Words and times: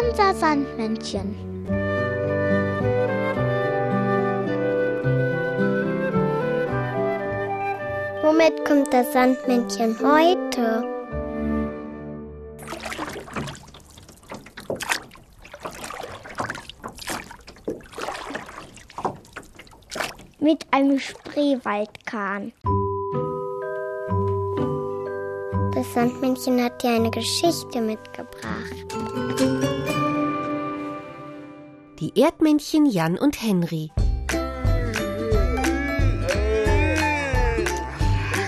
unser 0.00 0.34
Sandmännchen. 0.34 1.34
Womit 8.22 8.64
kommt 8.64 8.92
das 8.92 9.12
Sandmännchen 9.12 9.96
heute? 10.00 10.84
Mit 20.38 20.66
einem 20.70 20.98
Spreewaldkahn. 20.98 22.52
Das 25.74 25.94
Sandmännchen 25.94 26.62
hat 26.62 26.82
dir 26.82 26.90
eine 26.90 27.10
Geschichte 27.10 27.80
mitgebracht. 27.80 28.09
Die 32.10 32.22
Erdmännchen 32.22 32.86
Jan 32.86 33.16
und 33.16 33.40
Henry. 33.40 33.92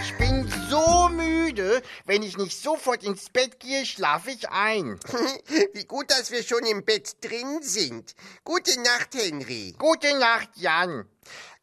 Ich 0.02 0.18
bin 0.18 0.52
so 0.68 1.08
müde. 1.10 1.80
Wenn 2.04 2.24
ich 2.24 2.36
nicht 2.36 2.60
sofort 2.60 3.04
ins 3.04 3.30
Bett 3.30 3.60
gehe, 3.60 3.86
schlafe 3.86 4.32
ich 4.32 4.48
ein. 4.48 4.98
Wie 5.74 5.84
gut, 5.84 6.10
dass 6.10 6.32
wir 6.32 6.42
schon 6.42 6.64
im 6.66 6.84
Bett 6.84 7.24
drin 7.24 7.62
sind. 7.62 8.16
Gute 8.42 8.80
Nacht, 8.80 9.14
Henry. 9.14 9.76
Gute 9.78 10.18
Nacht, 10.18 10.48
Jan. 10.56 11.08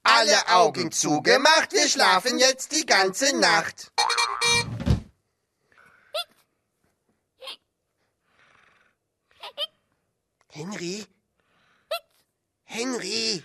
Alle 0.03 0.47
Augen 0.47 0.93
zugemacht, 0.93 1.73
wir 1.73 1.89
schlafen 1.89 2.39
jetzt 2.39 2.71
die 2.71 2.85
ganze 2.85 3.37
Nacht. 3.37 3.91
Henry? 10.47 11.05
Henry? 12.71 13.43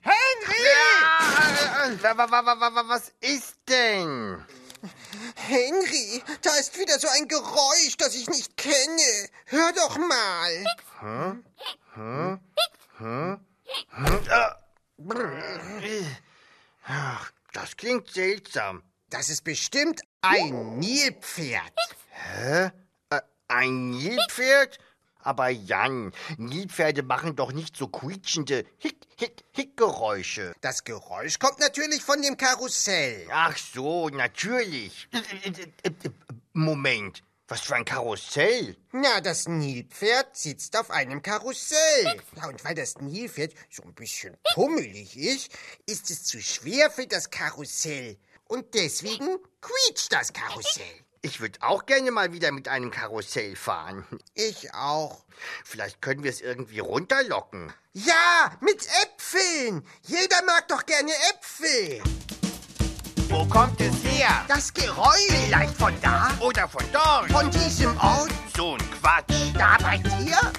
Henry! 0.00 0.62
Ja, 0.64 1.84
äh, 1.84 2.02
wa- 2.02 2.88
was 2.88 3.12
ist 3.20 3.56
denn? 3.68 4.42
Henry, 5.36 6.22
da 6.40 6.56
ist 6.56 6.76
wieder 6.78 6.98
so 6.98 7.06
ein 7.08 7.28
Geräusch, 7.28 7.96
das 7.98 8.14
ich 8.14 8.28
nicht 8.28 8.56
kenne. 8.56 9.28
Hör 9.44 9.72
doch 9.74 9.98
mal. 9.98 10.64
Ach, 16.84 17.30
Das 17.52 17.76
klingt 17.76 18.08
seltsam. 18.10 18.82
Das 19.10 19.28
ist 19.28 19.44
bestimmt 19.44 20.00
ein 20.22 20.78
Nilpferd. 20.78 21.72
Hä? 22.08 22.70
Äh, 23.10 23.20
ein 23.48 23.90
Nilpferd? 23.90 24.78
Aber 25.22 25.48
Jan, 25.48 26.12
Nilpferde 26.36 27.02
machen 27.02 27.36
doch 27.36 27.52
nicht 27.52 27.76
so 27.76 27.88
quietschende 27.88 28.66
Hick, 28.78 28.98
Hick, 29.16 29.44
Hick-Geräusche. 29.52 30.52
Das 30.60 30.84
Geräusch 30.84 31.38
kommt 31.38 31.60
natürlich 31.60 32.02
von 32.02 32.20
dem 32.22 32.36
Karussell. 32.36 33.26
Ach 33.30 33.56
so, 33.56 34.08
natürlich. 34.08 35.08
Moment, 36.52 37.22
was 37.48 37.60
für 37.60 37.76
ein 37.76 37.84
Karussell? 37.84 38.76
Na, 38.92 39.20
das 39.20 39.46
Nilpferd 39.46 40.36
sitzt 40.36 40.76
auf 40.76 40.90
einem 40.90 41.22
Karussell. 41.22 42.20
Ja, 42.36 42.48
und 42.48 42.64
weil 42.64 42.74
das 42.74 42.98
Nilpferd 42.98 43.54
so 43.70 43.82
ein 43.84 43.94
bisschen 43.94 44.36
pummelig 44.54 45.16
ist, 45.16 45.52
ist 45.86 46.10
es 46.10 46.24
zu 46.24 46.40
schwer 46.40 46.90
für 46.90 47.06
das 47.06 47.30
Karussell. 47.30 48.18
Und 48.48 48.74
deswegen 48.74 49.38
quietscht 49.60 50.12
das 50.12 50.32
Karussell. 50.32 51.04
Ich 51.24 51.40
würde 51.40 51.60
auch 51.62 51.86
gerne 51.86 52.10
mal 52.10 52.32
wieder 52.32 52.50
mit 52.50 52.66
einem 52.66 52.90
Karussell 52.90 53.54
fahren. 53.54 54.04
Ich 54.34 54.74
auch. 54.74 55.22
Vielleicht 55.64 56.02
können 56.02 56.24
wir 56.24 56.30
es 56.30 56.40
irgendwie 56.40 56.80
runterlocken. 56.80 57.72
Ja, 57.92 58.50
mit 58.60 58.88
Äpfeln. 59.04 59.86
Jeder 60.02 60.42
mag 60.44 60.66
doch 60.66 60.84
gerne 60.84 61.12
Äpfel. 61.30 62.02
Wo 63.28 63.46
kommt 63.46 63.80
es 63.80 64.02
her? 64.02 64.44
Das 64.48 64.74
Geräusch. 64.74 65.30
Vielleicht 65.46 65.76
von 65.76 65.94
da 66.02 66.32
oder 66.40 66.68
von 66.68 66.84
dort? 66.92 67.30
Von 67.30 67.48
diesem 67.52 67.96
Ort. 67.98 68.32
So 68.56 68.74
ein 68.74 68.90
Quatsch. 69.00 69.54
Da 69.54 69.76
bei 69.80 69.98
dir? 69.98 70.52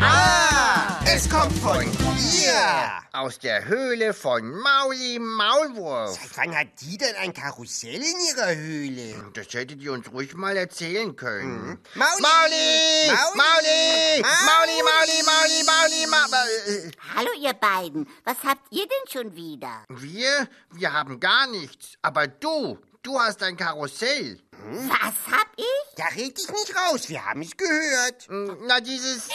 Ah, 0.00 1.00
es 1.06 1.28
kommt 1.28 1.52
von 1.58 1.82
hier. 1.82 3.00
Aus 3.12 3.38
der 3.40 3.64
Höhle 3.66 4.14
von 4.14 4.48
Mauli 4.60 5.18
Maulwurf. 5.18 6.16
Seit 6.20 6.36
wann 6.36 6.56
hat 6.56 6.68
die 6.80 6.96
denn 6.96 7.16
ein 7.16 7.32
Karussell 7.32 8.00
in 8.00 8.16
ihrer 8.30 8.54
Höhle? 8.54 9.30
Das 9.34 9.46
hättet 9.52 9.82
ihr 9.82 9.92
uns 9.92 10.10
ruhig 10.12 10.34
mal 10.34 10.56
erzählen 10.56 11.16
können. 11.16 11.80
Mauli! 11.94 12.22
Mauli! 12.22 13.10
Mauli! 13.10 13.32
Mauli! 13.34 14.22
Mauli, 14.22 14.82
Mauli, 14.84 15.64
Mauli, 15.66 16.06
Mauli, 16.06 16.30
Mauli. 16.30 16.92
Hallo 17.16 17.30
ihr 17.40 17.54
beiden, 17.54 18.06
was 18.24 18.36
habt 18.44 18.66
ihr 18.70 18.86
denn 18.86 19.12
schon 19.12 19.34
wieder? 19.34 19.84
Wir? 19.88 20.48
Wir 20.74 20.92
haben 20.92 21.18
gar 21.18 21.48
nichts. 21.48 21.94
Aber 22.02 22.28
du, 22.28 22.78
du 23.08 23.18
hast 23.18 23.42
ein 23.42 23.56
Karussell. 23.56 24.40
Was 24.52 25.34
hab 25.34 25.48
ich? 25.56 25.94
Da 25.96 26.04
red 26.08 26.38
ich 26.38 26.48
nicht 26.48 26.76
raus, 26.76 27.08
wir 27.08 27.24
haben 27.24 27.42
es 27.42 27.56
gehört. 27.56 28.26
Na, 28.66 28.80
dieses... 28.80 29.28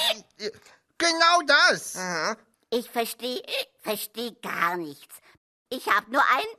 Genau 0.97 1.41
das. 1.47 1.95
Aha. 1.95 2.37
Ich 2.69 2.89
verstehe, 2.89 3.41
verstehe 3.81 4.33
gar 4.33 4.77
nichts. 4.77 5.15
Ich 5.69 5.87
hab 5.87 6.07
nur 6.07 6.23
einen 6.29 6.55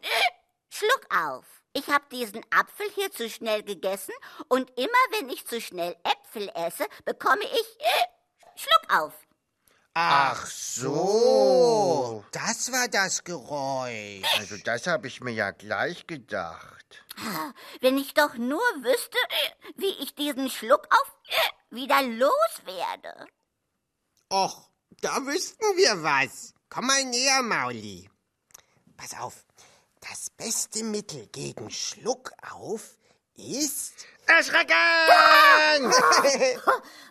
Schluck 0.69 1.07
auf. 1.17 1.45
Ich 1.73 1.89
hab 1.89 2.11
diesen 2.11 2.45
Apfel 2.51 2.87
hier 2.95 3.11
zu 3.11 3.31
schnell 3.31 3.63
gegessen 3.63 4.15
und 4.49 4.71
immer 4.77 5.05
wenn 5.13 5.29
ich 5.29 5.47
zu 5.47 5.61
schnell 5.61 5.97
Äpfel 6.05 6.51
esse, 6.55 6.87
bekomme 7.05 7.45
ich 7.45 7.79
Schluck 8.57 9.01
auf. 9.01 9.13
Ach 9.95 10.47
so, 10.47 12.25
das 12.33 12.73
war 12.73 12.89
das 12.89 13.23
Geräusch. 13.23 14.27
Also 14.39 14.57
das 14.65 14.89
habe 14.89 15.07
ich 15.07 15.21
mir 15.21 15.33
ja 15.33 15.53
gleich 15.53 16.09
gedacht. 16.09 16.84
Wenn 17.81 17.99
ich 17.99 18.15
doch 18.15 18.35
nur 18.35 18.61
wüsste, 18.83 19.19
wie 19.77 20.03
ich 20.03 20.15
diesen 20.15 20.51
Schluck 20.51 20.87
auf 20.91 21.15
wieder 21.71 22.03
loswerde. 22.03 23.27
Och, 24.31 24.71
da 25.01 25.25
wüssten 25.27 25.77
wir 25.77 26.03
was. 26.03 26.55
Komm 26.69 26.87
mal 26.87 27.05
näher, 27.05 27.43
Mauli. 27.43 28.11
Pass 28.97 29.15
auf, 29.19 29.45
das 30.01 30.31
beste 30.31 30.85
Mittel 30.85 31.27
gegen 31.29 31.71
Schluckauf 31.71 32.97
ist... 33.37 34.07
Erschrecken! 34.27 34.75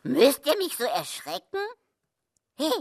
Müsst 0.03 0.45
ihr 0.45 0.57
mich 0.57 0.75
so 0.77 0.85
erschrecken? 0.85 1.59
Hey, 2.55 2.73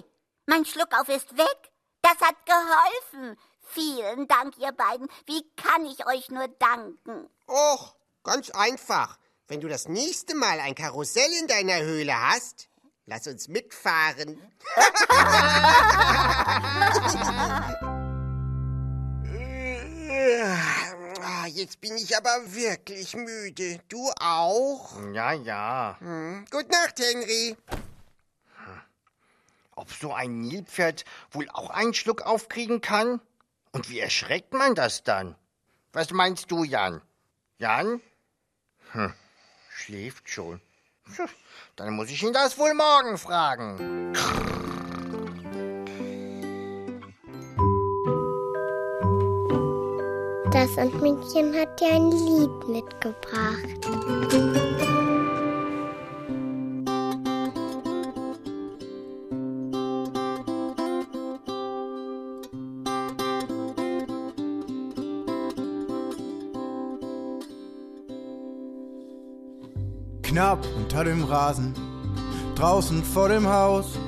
mein 0.46 0.64
Schluckauf 0.64 1.08
ist 1.08 1.36
weg. 1.36 1.72
Das 2.02 2.19
hat 2.20 2.36
geholfen. 2.46 3.38
Vielen 3.74 4.28
Dank, 4.28 4.58
ihr 4.58 4.72
beiden. 4.72 5.08
Wie 5.24 5.42
kann 5.56 5.86
ich 5.86 6.06
euch 6.06 6.30
nur 6.30 6.46
danken? 6.58 7.26
Och, 7.48 7.96
ganz 8.22 8.50
einfach. 8.50 9.18
Wenn 9.48 9.62
du 9.62 9.68
das 9.68 9.88
nächste 9.88 10.34
Mal 10.34 10.60
ein 10.60 10.74
Karussell 10.74 11.30
in 11.40 11.46
deiner 11.46 11.80
Höhle 11.80 12.14
hast, 12.14 12.68
lass 13.06 13.26
uns 13.26 13.48
mitfahren. 13.48 14.38
Ah, 21.22 21.46
Jetzt 21.46 21.80
bin 21.80 21.96
ich 21.96 22.14
aber 22.14 22.54
wirklich 22.54 23.14
müde. 23.14 23.80
Du 23.88 24.10
auch? 24.20 25.00
Ja, 25.14 25.32
ja. 25.32 25.96
Hm. 26.00 26.44
Gute 26.50 26.70
Nacht, 26.70 26.98
Henry. 26.98 27.56
Ob 29.74 29.90
so 29.90 30.12
ein 30.12 30.40
Nilpferd 30.40 31.06
wohl 31.30 31.48
auch 31.50 31.70
einen 31.70 31.94
Schluck 31.94 32.22
aufkriegen 32.22 32.82
kann? 32.82 33.20
Und 33.72 33.88
wie 33.88 34.00
erschreckt 34.00 34.52
man 34.52 34.74
das 34.74 35.02
dann? 35.02 35.34
Was 35.92 36.10
meinst 36.10 36.50
du, 36.50 36.62
Jan? 36.62 37.00
Jan? 37.58 38.02
Hm, 38.92 39.14
schläft 39.74 40.28
schon. 40.28 40.60
Dann 41.76 41.94
muss 41.94 42.10
ich 42.10 42.22
ihn 42.22 42.34
das 42.34 42.58
wohl 42.58 42.74
morgen 42.74 43.16
fragen. 43.16 44.12
Das 50.52 50.75
Sandmännchen 50.75 51.58
hat 51.58 51.80
dir 51.80 51.94
ein 51.94 52.10
Lied 52.10 52.68
mitgebracht. 52.68 54.68
Unter 70.92 71.04
dem 71.04 71.24
Rasen, 71.24 71.72
draußen 72.54 73.02
vor 73.02 73.30
dem 73.30 73.48
Haus, 73.48 73.98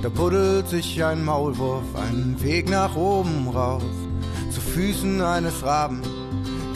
da 0.00 0.08
buddelt 0.08 0.68
sich 0.68 1.02
ein 1.02 1.24
Maulwurf 1.24 1.82
einen 1.96 2.40
Weg 2.40 2.70
nach 2.70 2.94
oben 2.94 3.48
raus, 3.48 3.82
zu 4.52 4.60
Füßen 4.60 5.20
eines 5.22 5.64
Raben, 5.64 6.02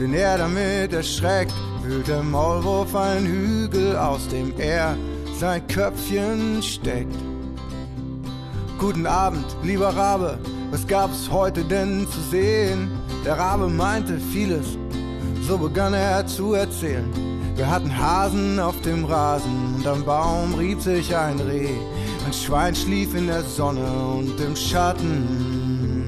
den 0.00 0.12
er 0.12 0.38
damit 0.38 0.92
erschreckt, 0.92 1.54
wühlt 1.84 2.08
der 2.08 2.24
Maulwurf 2.24 2.96
einen 2.96 3.26
Hügel, 3.26 3.96
aus 3.96 4.26
dem 4.26 4.52
er 4.58 4.96
sein 5.38 5.64
Köpfchen 5.68 6.60
steckt. 6.60 7.14
Guten 8.80 9.06
Abend, 9.06 9.46
lieber 9.62 9.90
Rabe, 9.90 10.36
was 10.72 10.84
gab's 10.84 11.30
heute 11.30 11.62
denn 11.62 12.08
zu 12.08 12.20
sehen? 12.32 12.90
Der 13.24 13.38
Rabe 13.38 13.68
meinte 13.68 14.18
vieles, 14.32 14.76
so 15.46 15.56
begann 15.56 15.94
er 15.94 16.26
zu 16.26 16.54
erzählen. 16.54 17.33
Wir 17.56 17.70
hatten 17.70 17.96
Hasen 17.96 18.58
auf 18.58 18.80
dem 18.80 19.04
Rasen 19.04 19.76
und 19.76 19.86
am 19.86 20.04
Baum 20.04 20.54
rieb 20.54 20.80
sich 20.80 21.14
ein 21.16 21.38
Reh. 21.38 21.68
Ein 22.26 22.32
Schwein 22.32 22.74
schlief 22.74 23.14
in 23.14 23.28
der 23.28 23.42
Sonne 23.42 23.86
und 23.86 24.40
im 24.40 24.56
Schatten 24.56 26.04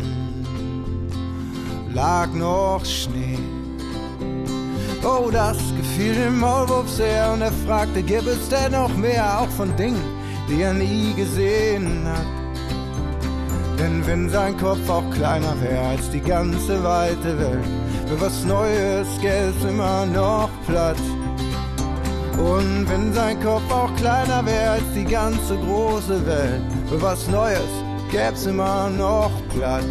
lag 1.94 2.32
noch 2.32 2.84
Schnee. 2.84 3.38
Oh, 5.04 5.31
das 5.31 5.56
gefiel 5.76 6.14
dem 6.14 6.40
Maulwurf 6.40 6.90
sehr 6.90 7.32
und 7.32 7.43
er 7.43 7.52
fragte, 7.64 8.02
gibt 8.02 8.26
es 8.26 8.48
denn 8.48 8.72
noch 8.72 8.94
mehr, 8.96 9.40
auch 9.40 9.48
von 9.50 9.75
Dingen, 9.76 10.02
die 10.48 10.62
er 10.62 10.75
nie 10.75 11.14
gesehen 11.14 12.08
hat? 12.08 12.26
Denn 13.78 14.04
wenn 14.04 14.28
sein 14.31 14.56
Kopf 14.56 14.88
auch 14.88 15.08
kleiner 15.14 15.54
wäre 15.60 15.87
als 15.90 16.10
die 16.10 16.20
ganze 16.20 16.82
weite 16.82 17.38
Welt, 17.38 17.64
für 18.08 18.20
was 18.20 18.44
Neues 18.44 19.06
gäbe 19.20 19.52
es 19.56 19.64
immer 19.64 20.06
noch 20.06 20.50
Platz. 20.66 20.98
Und 22.38 22.87
wenn 22.88 23.15
sein 23.15 23.41
Kopf 23.43 23.71
auch 23.71 23.94
kleiner 23.97 24.44
wäre 24.44 24.73
als 24.73 24.93
die 24.94 25.05
ganze 25.05 25.56
große 25.56 26.27
Welt, 26.27 26.62
für 26.88 27.00
was 27.00 27.27
Neues 27.29 27.71
gäbe 28.11 28.35
es 28.35 28.47
immer 28.47 28.91
noch 28.91 29.31
Platz. 29.49 29.85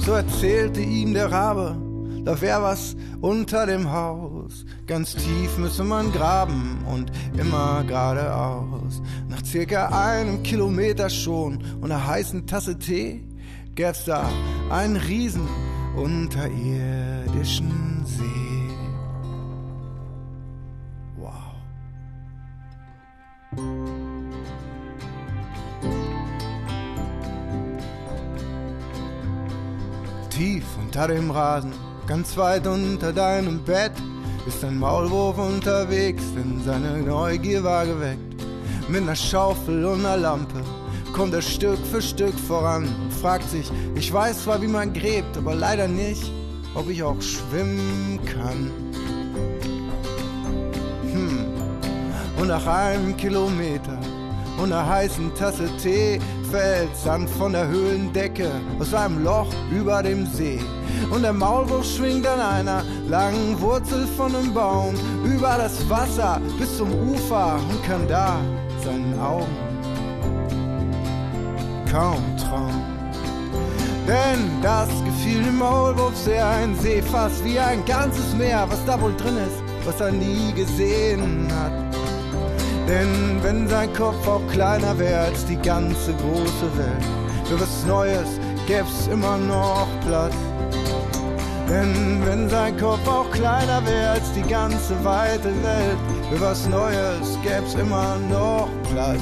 So 0.00 0.12
erzählte 0.12 0.80
ihm 0.80 1.14
der 1.14 1.30
Rabe, 1.30 1.76
da 2.24 2.40
wär 2.40 2.60
was 2.62 2.96
unter 3.20 3.64
dem 3.64 3.90
Haus. 3.90 4.66
Ganz 4.86 5.14
tief 5.14 5.56
müsse 5.56 5.84
man 5.84 6.12
graben 6.12 6.84
und 6.92 7.10
immer 7.38 7.84
geradeaus. 7.84 9.00
Nach 9.28 9.42
circa 9.44 9.86
einem 9.88 10.42
Kilometer 10.42 11.08
schon 11.08 11.58
und 11.80 11.90
einer 11.90 12.06
heißen 12.06 12.46
Tasse 12.46 12.78
Tee 12.78 13.24
gäb's 13.76 14.04
da 14.04 14.28
einen 14.68 14.96
riesen 14.96 15.48
unterirdischen 15.96 17.93
Unter 30.94 31.08
dem 31.08 31.32
Rasen, 31.32 31.72
ganz 32.06 32.36
weit 32.36 32.68
unter 32.68 33.12
deinem 33.12 33.64
Bett, 33.64 33.90
ist 34.46 34.64
ein 34.64 34.78
Maulwurf 34.78 35.36
unterwegs, 35.38 36.22
denn 36.36 36.62
seine 36.64 36.98
Neugier 36.98 37.64
war 37.64 37.84
geweckt. 37.84 38.40
Mit 38.86 39.02
einer 39.02 39.16
Schaufel 39.16 39.84
und 39.86 40.06
einer 40.06 40.16
Lampe 40.16 40.62
kommt 41.12 41.34
er 41.34 41.42
Stück 41.42 41.80
für 41.90 42.00
Stück 42.00 42.38
voran 42.38 42.84
und 42.84 43.12
fragt 43.12 43.50
sich, 43.50 43.72
ich 43.96 44.12
weiß 44.12 44.44
zwar, 44.44 44.62
wie 44.62 44.68
man 44.68 44.92
gräbt, 44.92 45.36
aber 45.36 45.56
leider 45.56 45.88
nicht, 45.88 46.30
ob 46.76 46.88
ich 46.88 47.02
auch 47.02 47.20
schwimmen 47.20 48.20
kann. 48.26 48.70
Hm. 51.12 51.46
Und 52.40 52.46
nach 52.46 52.66
einem 52.68 53.16
Kilometer 53.16 53.98
und 54.58 54.72
einer 54.72 54.88
heißen 54.88 55.34
Tasse 55.34 55.68
Tee 55.82 56.20
fällt 56.52 56.96
Sand 56.96 57.28
von 57.30 57.50
der 57.50 57.66
Höhlendecke 57.66 58.48
aus 58.78 58.94
einem 58.94 59.24
Loch 59.24 59.52
über 59.72 60.00
dem 60.04 60.24
See. 60.26 60.60
Und 61.10 61.22
der 61.22 61.32
Maulwurf 61.32 61.84
schwingt 61.84 62.26
an 62.26 62.40
einer 62.40 62.82
langen 63.08 63.60
Wurzel 63.60 64.06
von 64.16 64.34
einem 64.34 64.52
Baum 64.52 64.94
über 65.24 65.56
das 65.58 65.88
Wasser 65.88 66.40
bis 66.58 66.76
zum 66.76 66.92
Ufer 67.10 67.58
und 67.70 67.84
kann 67.84 68.06
da 68.08 68.38
seinen 68.84 69.18
Augen 69.20 69.56
kaum 71.90 72.22
trauen. 72.36 72.82
Denn 74.06 74.60
das 74.60 74.88
gefiel 75.04 75.42
dem 75.42 75.58
Maulwurf 75.58 76.16
sehr, 76.16 76.46
ein 76.46 76.74
See 76.76 77.00
fast 77.00 77.42
wie 77.44 77.58
ein 77.58 77.84
ganzes 77.86 78.34
Meer, 78.34 78.66
was 78.68 78.84
da 78.84 79.00
wohl 79.00 79.14
drin 79.16 79.38
ist, 79.38 79.62
was 79.86 80.00
er 80.00 80.12
nie 80.12 80.52
gesehen 80.52 81.48
hat. 81.50 81.72
Denn 82.86 83.42
wenn 83.42 83.66
sein 83.68 83.90
Kopf 83.94 84.26
auch 84.28 84.46
kleiner 84.52 84.98
wäre 84.98 85.20
als 85.20 85.46
die 85.46 85.56
ganze 85.56 86.12
große 86.12 86.68
Welt, 86.76 87.04
für 87.44 87.58
was 87.58 87.86
Neues 87.86 88.28
gäb's 88.66 89.06
immer 89.06 89.38
noch 89.38 89.88
Platz. 90.06 90.34
Denn 91.68 92.22
wenn 92.24 92.48
sein 92.48 92.76
Kopf 92.76 93.06
auch 93.08 93.30
kleiner 93.30 93.84
wäre 93.86 94.10
als 94.10 94.32
die 94.32 94.42
ganze 94.42 95.02
weite 95.04 95.52
Welt, 95.62 95.98
für 96.30 96.40
was 96.40 96.68
Neues 96.68 97.38
gäb's 97.42 97.74
immer 97.74 98.16
noch 98.30 98.68
Platz. 98.92 99.20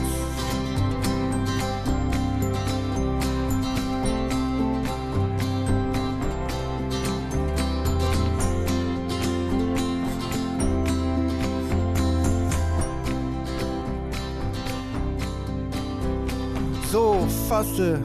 So 16.90 17.26
fasste 17.48 18.00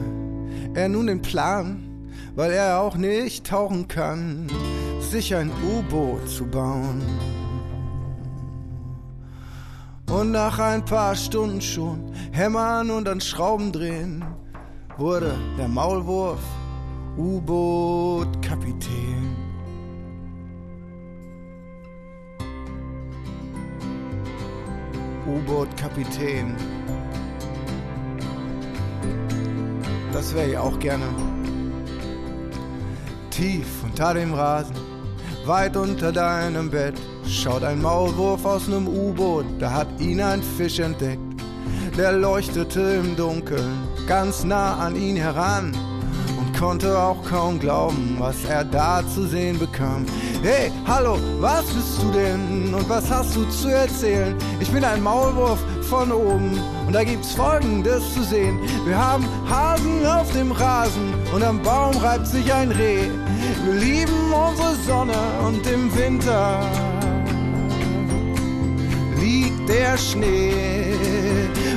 er 0.72 0.88
nun 0.88 1.08
den 1.08 1.20
Plan, 1.20 1.87
weil 2.38 2.52
er 2.52 2.80
auch 2.80 2.96
nicht 2.96 3.48
tauchen 3.48 3.88
kann, 3.88 4.46
sich 5.00 5.34
ein 5.34 5.50
U-Boot 5.50 6.28
zu 6.28 6.46
bauen. 6.46 7.02
Und 10.08 10.30
nach 10.30 10.60
ein 10.60 10.84
paar 10.84 11.16
Stunden 11.16 11.60
schon 11.60 12.12
hämmern 12.30 12.92
und 12.92 13.08
an 13.08 13.20
Schrauben 13.20 13.72
drehen, 13.72 14.24
wurde 14.98 15.34
der 15.58 15.66
Maulwurf 15.66 16.38
U-Boot-Kapitän. 17.16 19.36
U-Boot-Kapitän. 25.26 26.54
Das 30.12 30.32
wäre 30.36 30.50
ich 30.50 30.56
auch 30.56 30.78
gerne. 30.78 31.27
Tief 33.38 33.84
unter 33.84 34.14
dem 34.14 34.34
Rasen, 34.34 34.74
weit 35.46 35.76
unter 35.76 36.10
deinem 36.10 36.68
Bett, 36.68 36.94
schaut 37.24 37.62
ein 37.62 37.80
Maulwurf 37.80 38.44
aus 38.44 38.66
nem 38.66 38.88
U-Boot, 38.88 39.44
da 39.60 39.70
hat 39.70 39.86
ihn 40.00 40.20
ein 40.20 40.42
Fisch 40.42 40.80
entdeckt. 40.80 41.22
Der 41.96 42.10
leuchtete 42.10 42.80
im 42.80 43.14
Dunkeln, 43.14 43.78
ganz 44.08 44.42
nah 44.42 44.78
an 44.78 44.96
ihn 44.96 45.14
heran 45.14 45.72
und 46.36 46.58
konnte 46.58 46.98
auch 46.98 47.22
kaum 47.30 47.60
glauben, 47.60 48.16
was 48.18 48.44
er 48.44 48.64
da 48.64 49.04
zu 49.06 49.28
sehen 49.28 49.56
bekam. 49.56 50.04
Hey, 50.42 50.72
hallo, 50.88 51.16
was 51.38 51.64
bist 51.66 52.02
du 52.02 52.10
denn 52.10 52.74
und 52.74 52.88
was 52.88 53.08
hast 53.08 53.36
du 53.36 53.44
zu 53.50 53.68
erzählen? 53.68 54.34
Ich 54.58 54.72
bin 54.72 54.82
ein 54.82 55.00
Maulwurf 55.00 55.60
von 55.82 56.10
oben 56.10 56.60
und 56.88 56.92
da 56.92 57.04
gibt's 57.04 57.34
folgendes 57.34 58.02
zu 58.14 58.24
sehen. 58.24 58.58
Wir 58.84 58.98
haben 58.98 59.24
Hasen 59.48 60.04
auf 60.04 60.32
dem 60.32 60.50
Rasen 60.50 61.14
und 61.32 61.42
am 61.42 61.62
Baum 61.62 61.96
reibt 61.96 62.26
sich 62.26 62.52
ein 62.52 62.70
Reh. 62.70 63.08
Wir 63.64 63.74
lieben 63.74 64.32
unsere 64.32 64.74
Sonne 64.86 65.18
und 65.46 65.66
im 65.66 65.94
Winter 65.96 66.60
liegt 69.20 69.68
der 69.68 69.96
Schnee. 69.96 70.94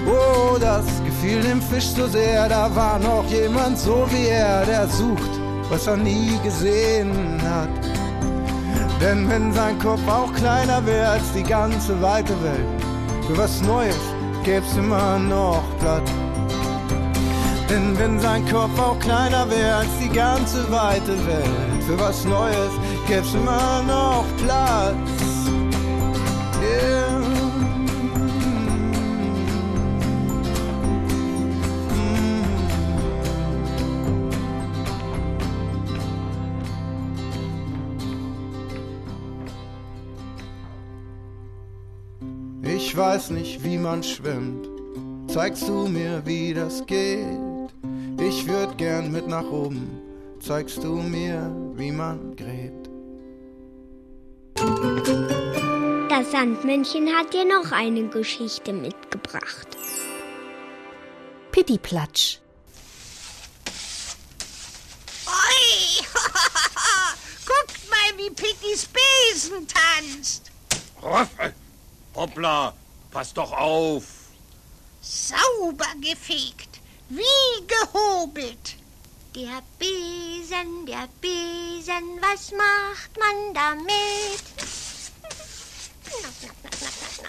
Oh, 0.07 0.57
das 0.59 0.85
gefiel 1.05 1.41
dem 1.41 1.61
Fisch 1.61 1.89
so 1.95 2.07
sehr, 2.07 2.47
da 2.49 2.73
war 2.75 2.99
noch 2.99 3.25
jemand 3.29 3.77
so 3.77 4.07
wie 4.11 4.27
er, 4.27 4.65
der 4.65 4.87
sucht, 4.87 5.31
was 5.69 5.87
er 5.87 5.97
nie 5.97 6.39
gesehen 6.43 7.41
hat. 7.43 7.69
Denn 9.01 9.27
wenn 9.29 9.51
sein 9.51 9.79
Kopf 9.79 10.07
auch 10.07 10.31
kleiner 10.33 10.85
wäre 10.85 11.09
als 11.09 11.31
die 11.33 11.43
ganze 11.43 11.99
weite 12.01 12.35
Welt, 12.43 12.81
für 13.27 13.37
was 13.37 13.61
Neues 13.61 13.97
gäb's 14.43 14.75
immer 14.77 15.17
noch 15.19 15.63
Platz. 15.79 16.11
Denn 17.71 17.97
wenn 17.97 18.19
sein 18.19 18.45
Kopf 18.47 18.77
auch 18.77 18.99
kleiner 18.99 19.49
wäre 19.49 19.75
als 19.75 19.97
die 20.03 20.09
ganze 20.09 20.69
weite 20.69 21.15
Welt, 21.25 21.83
für 21.87 21.97
was 21.97 22.25
Neues 22.25 22.73
gäb's 23.07 23.33
immer 23.33 23.81
noch 23.83 24.25
Platz. 24.43 24.95
Yeah. 26.61 27.21
Ich 42.63 42.97
weiß 42.97 43.29
nicht, 43.29 43.63
wie 43.63 43.77
man 43.77 44.03
schwimmt. 44.03 44.67
Zeigst 45.27 45.69
du 45.69 45.87
mir, 45.87 46.21
wie 46.25 46.53
das 46.53 46.85
geht? 46.85 47.50
Ich 48.23 48.47
würd 48.47 48.77
gern 48.77 49.11
mit 49.11 49.27
nach 49.27 49.49
oben. 49.49 49.99
Zeigst 50.39 50.83
du 50.83 50.97
mir, 50.97 51.51
wie 51.73 51.91
man 51.91 52.35
gräbt? 52.35 52.87
Das 56.07 56.29
Sandmännchen 56.29 57.07
hat 57.15 57.33
dir 57.33 57.45
noch 57.45 57.71
eine 57.71 58.07
Geschichte 58.09 58.73
mitgebracht. 58.73 59.75
Pittiplatsch. 61.51 62.37
Oi! 65.25 66.05
Guckt 67.47 67.89
mal, 67.89 68.17
wie 68.17 68.29
Pittys 68.29 68.87
Besen 68.87 69.67
tanzt. 69.67 70.51
Hoppla, 72.13 72.73
pass 73.09 73.33
doch 73.33 73.51
auf. 73.51 74.03
Sauber 75.01 75.91
gefegt, 75.99 76.70
wie 77.11 77.67
gehobelt. 77.67 78.75
Der 79.35 79.61
Besen, 79.79 80.85
der 80.85 81.07
Besen, 81.21 82.19
was 82.21 82.51
macht 82.51 83.17
man 83.17 83.53
damit? 83.53 84.43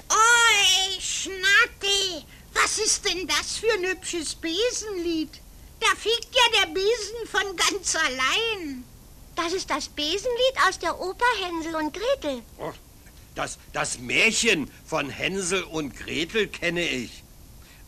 Oi, 0.08 1.00
Schnatti, 1.00 2.24
was 2.54 2.78
ist 2.78 3.04
denn 3.04 3.26
das 3.26 3.58
für 3.58 3.72
ein 3.72 3.84
hübsches 3.84 4.34
Besenlied? 4.34 5.40
Da 5.80 5.88
fegt 5.96 6.28
ja 6.34 6.60
der 6.60 6.72
Besen 6.72 7.26
von 7.30 7.56
ganz 7.56 7.96
allein. 7.96 8.84
Das 9.36 9.52
ist 9.52 9.70
das 9.70 9.88
Besenlied 9.88 10.56
aus 10.68 10.78
der 10.78 10.98
Oper 11.00 11.24
Hänsel 11.40 11.74
und 11.76 11.92
Gretel. 11.92 12.42
Das, 13.34 13.58
das 13.72 13.98
Märchen 13.98 14.70
von 14.84 15.08
Hänsel 15.08 15.62
und 15.64 15.96
Gretel 15.96 16.48
kenne 16.48 16.86
ich. 16.86 17.22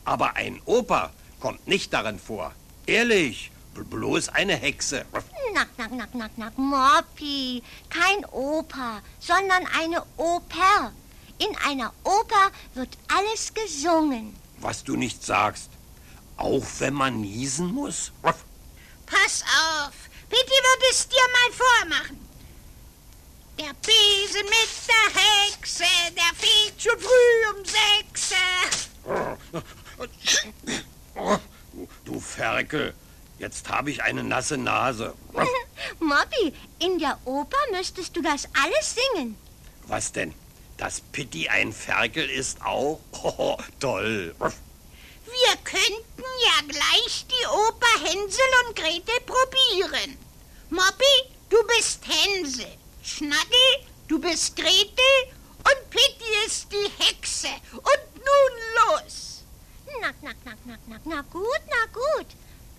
Aber 0.05 0.37
ein 0.37 0.61
Oper 0.65 1.13
kommt 1.45 1.69
nicht 1.69 1.93
darin 1.93 2.19
vor. 2.19 2.55
Ehrlich, 2.87 3.51
bloß 3.75 4.31
eine 4.31 4.57
Hexe. 4.57 5.05
Nack, 5.53 5.69
nack, 5.77 5.93
nack, 5.93 6.15
nack, 6.15 6.39
nack, 6.39 6.57
Moppi. 6.57 7.63
Kein 7.91 8.25
Oper, 8.33 9.03
sondern 9.21 9.67
eine 9.79 10.03
Oper. 10.17 10.91
In 11.37 11.55
einer 11.59 11.93
Oper 12.03 12.51
wird 12.73 12.97
alles 13.15 13.53
gesungen. 13.53 14.35
Was 14.61 14.85
du 14.85 14.97
nicht 14.97 15.23
sagst. 15.23 15.69
Auch 16.39 16.65
wenn 16.79 16.95
man 16.95 17.21
niesen 17.21 17.75
muss? 17.75 18.11
Pass 18.23 19.43
auf, 19.43 19.93
Pitti 20.31 20.59
wird 20.67 20.83
es 20.93 21.07
dir 21.07 21.27
mal 21.37 21.53
vormachen. 21.53 22.21
Der 23.59 23.75
Besen 23.85 24.47
mit 24.47 24.73
der 24.89 25.09
Hexe, 25.21 25.85
der 26.17 26.33
fegt 26.39 26.83
schon 26.83 26.99
früh 26.99 27.37
um 27.55 27.65
sechs. 27.67 28.33
Du 32.04 32.21
Ferkel, 32.21 32.94
jetzt 33.38 33.68
habe 33.68 33.90
ich 33.90 34.02
eine 34.02 34.23
nasse 34.23 34.56
Nase. 34.56 35.14
Moppi, 36.00 36.54
in 36.78 36.99
der 36.99 37.18
Oper 37.25 37.56
müsstest 37.73 38.16
du 38.16 38.23
das 38.23 38.49
alles 38.62 38.94
singen. 38.94 39.37
Was 39.87 40.12
denn? 40.12 40.35
Dass 40.76 41.00
Pitti 41.00 41.49
ein 41.49 41.73
Ferkel 41.73 42.28
ist 42.28 42.64
auch? 42.64 43.00
Oh, 43.37 43.56
toll. 43.80 44.35
Wir 44.38 45.56
könnten 45.64 46.23
ja 46.44 46.61
gleich 46.68 47.26
die 47.26 47.47
Oper 47.47 48.04
Hänsel 48.04 48.44
und 48.66 48.76
Gretel 48.76 49.21
probieren. 49.25 50.18
Moppi, 50.71 51.30
du 51.49 51.56
bist 51.66 52.00
Hänsel. 52.06 52.66
Schnacki, 53.02 53.87
du 54.09 54.21
bist 54.21 54.56
Gretel. 54.56 55.33
Und 55.59 55.90
Pitti 55.90 56.47
ist 56.47 56.71
die 56.71 56.90
Hexe. 57.02 57.49
Und 57.73 58.14
nun 58.16 59.00
los. 59.00 59.34
Nack, 60.01 60.23
nack, 60.23 60.37
nack, 60.45 60.59
nack, 60.67 60.81
nack, 60.87 61.01
na 61.05 61.23
gut, 61.31 61.61
na 61.69 61.87
gut. 61.93 62.27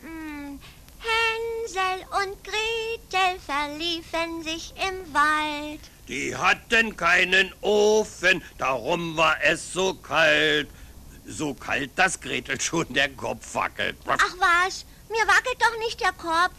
Hm, 0.01 0.59
Hänsel 0.99 2.05
und 2.21 2.43
Gretel 2.43 3.39
verliefen 3.39 4.43
sich 4.43 4.73
im 4.75 5.13
Wald. 5.13 5.79
Die 6.07 6.35
hatten 6.35 6.95
keinen 6.95 7.51
Ofen, 7.61 8.43
darum 8.57 9.17
war 9.17 9.37
es 9.43 9.73
so 9.73 9.93
kalt. 9.95 10.69
So 11.25 11.55
kalt, 11.55 11.91
dass 11.95 12.19
Gretel 12.21 12.61
schon 12.61 12.93
der 12.93 13.09
Kopf 13.09 13.55
wackelt. 13.55 13.97
Ach 14.05 14.35
was, 14.37 14.85
mir 15.09 15.27
wackelt 15.27 15.59
doch 15.59 15.79
nicht 15.79 15.99
der 16.01 16.11
Kopf. 16.11 16.53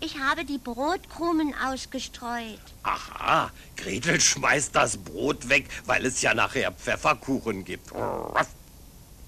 Ich 0.00 0.18
habe 0.18 0.44
die 0.44 0.58
Brotkrumen 0.58 1.54
ausgestreut. 1.62 2.58
Aha, 2.82 3.50
Gretel 3.76 4.20
schmeißt 4.20 4.74
das 4.74 4.96
Brot 4.96 5.48
weg, 5.48 5.68
weil 5.84 6.06
es 6.06 6.22
ja 6.22 6.32
nachher 6.32 6.72
Pfefferkuchen 6.72 7.64
gibt. 7.64 7.92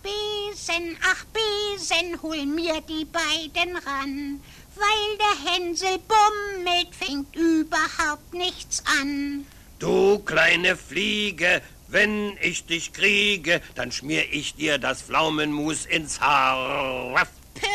Besen, 0.02 0.96
ach 1.02 1.24
Besen, 1.32 2.20
hol 2.22 2.44
mir 2.46 2.80
die 2.82 3.04
beiden 3.04 3.76
ran. 3.76 4.40
Weil 4.74 5.18
der 5.18 5.52
Hänsel 5.52 5.98
bummelt, 6.08 6.94
fängt 6.94 7.34
überhaupt 7.36 8.32
nichts 8.32 8.82
an. 8.86 9.46
Du 9.78 10.18
kleine 10.20 10.76
Fliege, 10.76 11.62
wenn 11.88 12.38
ich 12.40 12.64
dich 12.64 12.92
kriege, 12.92 13.60
dann 13.74 13.92
schmier 13.92 14.32
ich 14.32 14.54
dir 14.54 14.78
das 14.78 15.02
Pflaumenmus 15.02 15.84
ins 15.86 16.20
Haar. 16.20 17.26
Peh, 17.54 17.66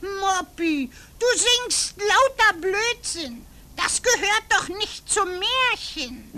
Moppi, 0.00 0.90
du 1.18 1.26
singst 1.36 1.96
lauter 1.98 2.58
Blödsinn. 2.60 3.44
Das 3.76 4.02
gehört 4.02 4.44
doch 4.50 4.68
nicht 4.78 5.08
zum 5.08 5.28
Märchen. 5.28 6.32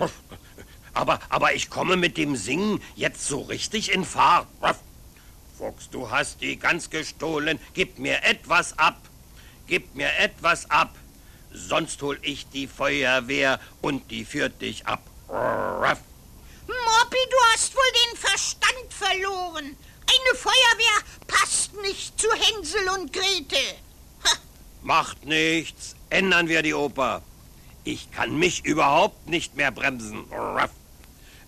Aber, 0.93 1.19
aber 1.29 1.55
ich 1.55 1.69
komme 1.69 1.95
mit 1.95 2.17
dem 2.17 2.35
Singen 2.35 2.81
jetzt 2.95 3.25
so 3.25 3.41
richtig 3.41 3.93
in 3.93 4.03
Fahrt. 4.03 4.47
Fuchs, 5.61 5.91
du 5.91 6.09
hast 6.09 6.41
die 6.41 6.57
Gans 6.57 6.89
gestohlen. 6.89 7.59
Gib 7.75 7.99
mir 7.99 8.23
etwas 8.23 8.79
ab. 8.79 8.97
Gib 9.67 9.93
mir 9.93 10.09
etwas 10.17 10.67
ab. 10.71 10.95
Sonst 11.53 12.01
hol 12.01 12.17
ich 12.23 12.47
die 12.49 12.65
Feuerwehr 12.65 13.59
und 13.79 14.09
die 14.09 14.25
führt 14.25 14.59
dich 14.59 14.87
ab. 14.87 15.03
Moppi, 16.65 17.23
du 17.29 17.37
hast 17.53 17.75
wohl 17.75 17.91
den 18.07 18.17
Verstand 18.17 18.89
verloren. 18.89 19.65
Eine 19.65 20.35
Feuerwehr 20.35 21.27
passt 21.27 21.75
nicht 21.83 22.19
zu 22.19 22.27
Hänsel 22.33 22.89
und 22.97 23.13
Gretel. 23.13 23.75
Ha. 24.23 24.31
Macht 24.81 25.25
nichts. 25.25 25.95
Ändern 26.09 26.47
wir 26.47 26.63
die 26.63 26.73
Oper. 26.73 27.21
Ich 27.83 28.11
kann 28.11 28.39
mich 28.39 28.65
überhaupt 28.65 29.29
nicht 29.29 29.55
mehr 29.55 29.69
bremsen. 29.69 30.25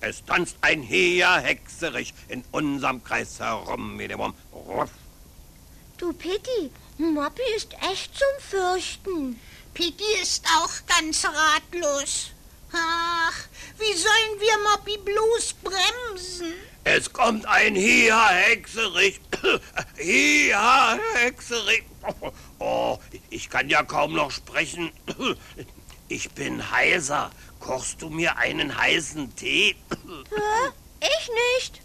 Es 0.06 0.22
tanzt 0.26 0.58
ein 0.60 0.82
Heer 0.82 1.38
hexerich 1.38 2.14
in 2.28 2.44
unserem 2.52 3.02
Kreis 3.02 3.40
herum. 3.40 3.98
Du 5.98 6.12
Pitti, 6.12 6.72
Moppi 6.98 7.42
ist 7.56 7.74
echt 7.90 8.12
zum 8.14 8.28
Fürchten. 8.42 9.40
Pitti 9.74 10.04
ist 10.22 10.46
auch 10.58 10.72
ganz 10.88 11.24
ratlos. 11.24 12.32
Ach, 12.74 13.34
wie 13.80 13.94
sollen 13.94 14.40
wir 14.40 14.58
Moppi 14.72 14.98
bloß 14.98 15.54
bremsen? 15.64 16.54
Es 16.84 17.14
kommt 17.14 17.46
ein 17.46 17.74
Heer 17.76 18.28
hexerich. 18.28 19.22
Heer 19.96 21.00
hexerich. 21.14 21.84
Oh, 22.60 23.00
ich 23.30 23.50
kann 23.50 23.70
ja 23.70 23.84
kaum 23.84 24.16
noch 24.16 24.32
sprechen. 24.32 24.92
Ich 26.10 26.30
bin 26.32 26.72
heiser. 26.72 27.32
Kochst 27.64 28.02
du 28.02 28.10
mir 28.10 28.36
einen 28.38 28.78
heißen 28.78 29.38
Tee? 29.38 29.78
Hä? 29.90 30.72
Ich 31.00 31.30
nicht. 31.58 31.82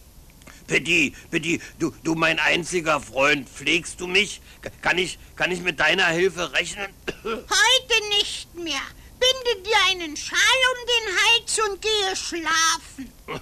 Pitti, 0.67 1.15
Pitti, 1.31 1.61
du, 1.79 1.95
du 2.03 2.17
mein 2.17 2.41
einziger 2.41 3.01
Freund, 3.01 3.49
pflegst 3.49 4.01
du 4.01 4.09
mich? 4.09 4.41
Kann 4.83 4.99
ich, 4.99 5.21
kann 5.37 5.53
ich 5.53 5.61
mit 5.61 5.79
deiner 5.79 6.07
Hilfe 6.07 6.53
rechnen? 6.53 6.89
Heute 7.25 8.09
nicht 8.19 8.53
mehr. 8.57 8.81
Binde 9.21 9.63
dir 9.65 9.77
einen 9.91 10.17
Schal 10.17 10.39
um 10.73 10.87
den 10.89 11.17
Hals 11.17 11.61
und 11.71 11.81
gehe 11.81 12.17
schlafen. 12.17 13.13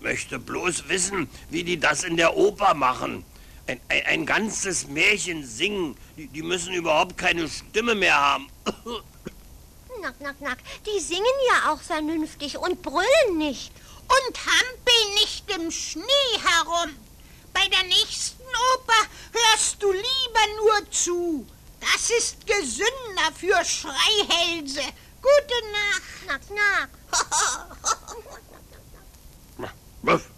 Möchte 0.00 0.38
bloß 0.38 0.90
wissen, 0.90 1.26
wie 1.48 1.64
die 1.64 1.80
das 1.80 2.04
in 2.04 2.18
der 2.18 2.36
Oper 2.36 2.74
machen. 2.74 3.24
Ein, 3.66 3.80
ein, 3.88 4.06
ein 4.06 4.26
ganzes 4.26 4.88
Märchen 4.88 5.42
singen. 5.42 5.96
Die, 6.18 6.26
die 6.26 6.42
müssen 6.42 6.74
überhaupt 6.74 7.16
keine 7.16 7.48
Stimme 7.48 7.94
mehr 7.94 8.20
haben. 8.20 8.48
Nack, 10.06 10.20
nack, 10.20 10.40
nack. 10.40 10.58
Die 10.86 11.00
singen 11.00 11.24
ja 11.48 11.72
auch 11.72 11.80
vernünftig 11.80 12.56
und 12.58 12.80
brüllen 12.80 13.38
nicht. 13.38 13.72
Und 14.02 14.38
hampeln 14.38 15.14
nicht 15.14 15.50
im 15.50 15.68
Schnee 15.72 16.38
herum. 16.44 16.94
Bei 17.52 17.66
der 17.66 17.82
nächsten 17.88 18.44
Oper 18.74 19.02
hörst 19.32 19.82
du 19.82 19.90
lieber 19.90 20.46
nur 20.58 20.90
zu. 20.92 21.44
Das 21.80 22.10
ist 22.10 22.46
gesünder 22.46 23.32
für 23.34 23.64
Schreihälse. 23.64 24.82
Gute 25.20 25.58
Nacht. 25.72 26.02
Nack, 26.28 26.42
nack. 29.58 30.20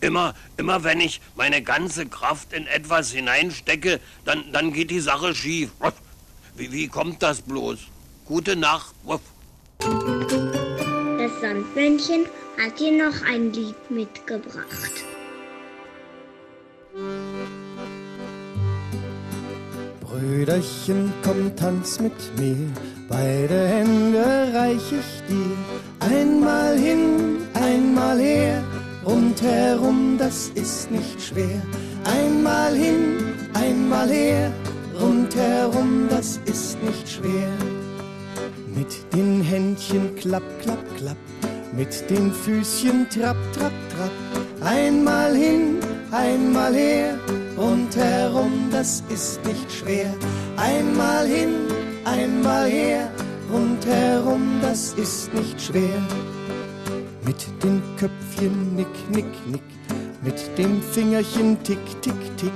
Immer, 0.00 0.34
immer 0.56 0.84
wenn 0.84 1.00
ich 1.00 1.20
meine 1.34 1.60
ganze 1.60 2.06
Kraft 2.06 2.52
in 2.52 2.68
etwas 2.68 3.10
hineinstecke, 3.10 4.00
dann, 4.24 4.52
dann 4.52 4.72
geht 4.72 4.92
die 4.92 5.00
Sache 5.00 5.34
schief. 5.34 5.70
Wie, 6.54 6.70
wie 6.70 6.86
kommt 6.86 7.20
das 7.22 7.42
bloß? 7.42 7.80
Gute 8.28 8.56
Nacht. 8.56 8.94
Das 9.78 11.40
Sandmännchen 11.40 12.26
hat 12.62 12.78
dir 12.78 12.92
noch 12.92 13.22
ein 13.26 13.54
Lied 13.54 13.90
mitgebracht. 13.90 14.92
Brüderchen, 20.02 21.10
komm, 21.22 21.56
tanz 21.56 22.00
mit 22.00 22.12
mir, 22.38 22.70
beide 23.08 23.66
Hände 23.66 24.52
reich 24.52 24.92
ich 24.92 25.22
dir. 25.26 25.56
Einmal 26.00 26.76
hin, 26.76 27.38
einmal 27.54 28.18
her, 28.18 28.62
das 30.18 30.50
ist 30.54 30.90
nicht 30.90 31.22
schwer. 31.22 31.62
Einmal 32.04 32.74
hin, 32.74 33.32
einmal 33.54 34.10
her, 34.10 34.52
rundherum, 35.00 36.08
das 36.10 36.40
ist 36.44 36.76
nicht 36.82 37.08
schwer. 37.08 37.77
Mit 38.78 39.12
den 39.12 39.40
Händchen 39.40 40.14
klapp, 40.14 40.44
klapp, 40.62 40.78
klapp, 40.96 41.16
mit 41.76 42.08
den 42.08 42.32
Füßchen 42.32 43.08
trapp, 43.10 43.36
trapp, 43.52 43.72
trapp. 43.90 44.12
Einmal 44.60 45.34
hin, 45.34 45.78
einmal 46.12 46.72
her, 46.72 47.18
rundherum, 47.56 48.68
das 48.70 49.02
ist 49.08 49.44
nicht 49.44 49.72
schwer. 49.72 50.14
Einmal 50.56 51.26
hin, 51.26 51.54
einmal 52.04 52.68
her, 52.68 53.10
rundherum, 53.52 54.60
das 54.62 54.92
ist 54.94 55.34
nicht 55.34 55.60
schwer. 55.60 56.00
Mit 57.24 57.48
den 57.64 57.82
Köpfchen 57.96 58.76
nick, 58.76 59.10
nick, 59.10 59.46
nick, 59.50 59.68
mit 60.22 60.56
dem 60.56 60.80
Fingerchen 60.82 61.60
tick, 61.64 61.84
tick, 62.00 62.36
tick. 62.36 62.52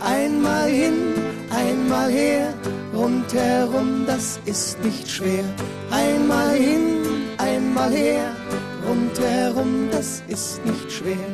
Einmal 0.00 0.68
hin, 0.68 1.14
einmal 1.48 2.10
her, 2.10 2.54
rundherum, 3.00 4.04
das 4.06 4.38
ist 4.44 4.82
nicht 4.84 5.08
schwer. 5.10 5.44
Einmal 5.90 6.54
hin, 6.54 7.02
einmal 7.38 7.90
her, 7.90 8.32
rundherum, 8.86 9.88
das 9.90 10.22
ist 10.28 10.64
nicht 10.64 10.92
schwer. 10.92 11.30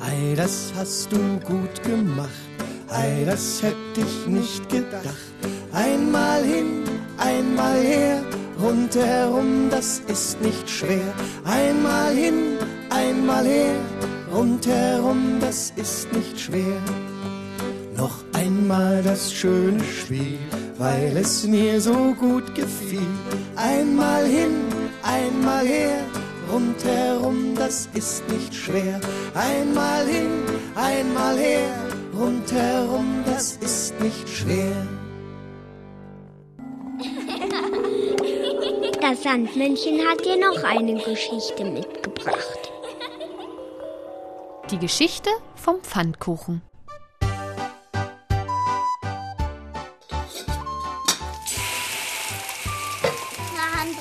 Ei, 0.00 0.34
das 0.34 0.72
hast 0.76 1.12
du 1.12 1.18
gut 1.44 1.82
gemacht, 1.82 2.30
ei, 2.88 3.24
das 3.26 3.62
hätte 3.62 4.00
ich 4.00 4.26
nicht 4.26 4.68
gedacht. 4.68 5.34
Einmal 5.72 6.42
hin, 6.42 6.84
einmal 7.18 7.78
her, 7.80 8.22
rundherum, 8.62 9.68
das 9.70 10.00
ist 10.06 10.40
nicht 10.40 10.68
schwer. 10.70 11.12
Einmal 11.44 12.14
hin, 12.14 12.56
einmal 12.90 13.44
her, 13.44 13.76
rundherum, 14.32 15.38
das 15.40 15.72
ist 15.76 16.10
nicht 16.12 16.40
schwer. 16.40 16.80
Einmal 18.68 19.00
das 19.00 19.32
schöne 19.32 19.80
Spiel, 19.84 20.40
weil 20.76 21.16
es 21.16 21.46
mir 21.46 21.80
so 21.80 22.12
gut 22.18 22.52
gefiel. 22.52 23.06
Einmal 23.54 24.26
hin, 24.26 24.56
einmal 25.04 25.64
her, 25.64 26.00
rundherum, 26.52 27.54
das 27.54 27.88
ist 27.94 28.28
nicht 28.28 28.52
schwer. 28.52 29.00
Einmal 29.34 30.04
hin, 30.08 30.42
einmal 30.74 31.38
her, 31.38 31.70
rundherum, 32.12 33.22
das 33.24 33.56
ist 33.58 34.00
nicht 34.00 34.28
schwer. 34.28 34.74
Das 39.00 39.22
Sandmännchen 39.22 40.00
hat 40.08 40.24
dir 40.24 40.38
noch 40.38 40.64
eine 40.64 40.94
Geschichte 40.94 41.64
mitgebracht. 41.64 42.72
Die 44.72 44.78
Geschichte 44.78 45.30
vom 45.54 45.80
Pfannkuchen. 45.82 46.62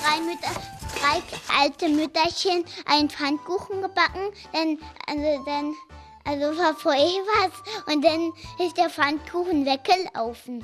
Drei, 0.06 0.22
Mütter, 0.22 0.52
drei 1.00 1.24
alte 1.60 1.90
Mütterchen 1.90 2.66
einen 2.86 3.10
Pfannkuchen 3.10 3.82
gebacken, 3.82 4.32
dann, 4.54 4.78
also 5.08 5.46
dann, 5.46 5.76
also 6.24 6.58
war 6.58 6.76
vorher 6.76 7.04
was 7.04 7.94
und 7.94 8.04
dann 8.04 8.34
ist 8.60 8.78
der 8.78 8.90
Pfannkuchen 8.90 9.66
weggelaufen. 9.66 10.64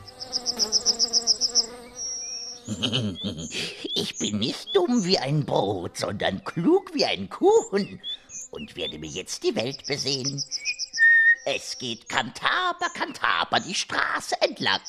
Ich 3.96 4.18
bin 4.20 4.40
nicht 4.40 4.76
dumm 4.76 5.04
wie 5.04 5.18
ein 5.18 5.46
Brot, 5.46 5.98
sondern 5.98 6.44
klug 6.44 6.94
wie 6.94 7.06
ein 7.06 7.30
Kuchen 7.30 8.02
und 8.52 8.76
werde 8.76 9.00
mir 9.00 9.10
jetzt 9.10 9.44
die 9.44 9.56
Welt 9.56 9.86
besehen. 9.88 10.44
Es 11.46 11.78
geht 11.80 12.08
Kantaber, 12.08 12.90
Kantaber 12.94 13.60
die 13.60 13.74
Straße 13.74 14.40
entlang. 14.42 14.80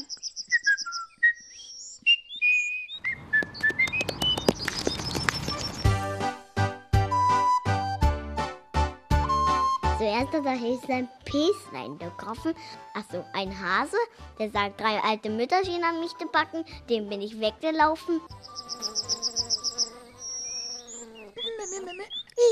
Zuerst 10.33 10.47
hat 10.47 10.55
er 10.55 10.59
Häslein 10.59 11.09
Päslein 11.27 11.99
getroffen. 11.99 12.55
Achso, 12.95 13.23
ein 13.35 13.53
Hase, 13.61 13.97
der 14.39 14.51
sagt, 14.51 14.81
drei 14.81 14.99
alte 15.01 15.29
Mütterchen 15.29 15.85
haben 15.85 16.01
mich 16.01 16.17
gebacken, 16.17 16.65
dem 16.89 17.09
bin 17.11 17.21
ich 17.21 17.39
weggelaufen. 17.39 18.21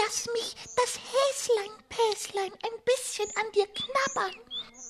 Lass 0.05 0.27
mich 0.35 0.57
das 0.77 0.99
Häslein, 0.99 1.71
Päslein 1.89 2.53
ein 2.53 2.85
bisschen 2.85 3.29
an 3.37 3.51
dir 3.55 3.67
knabbern. 3.67 4.35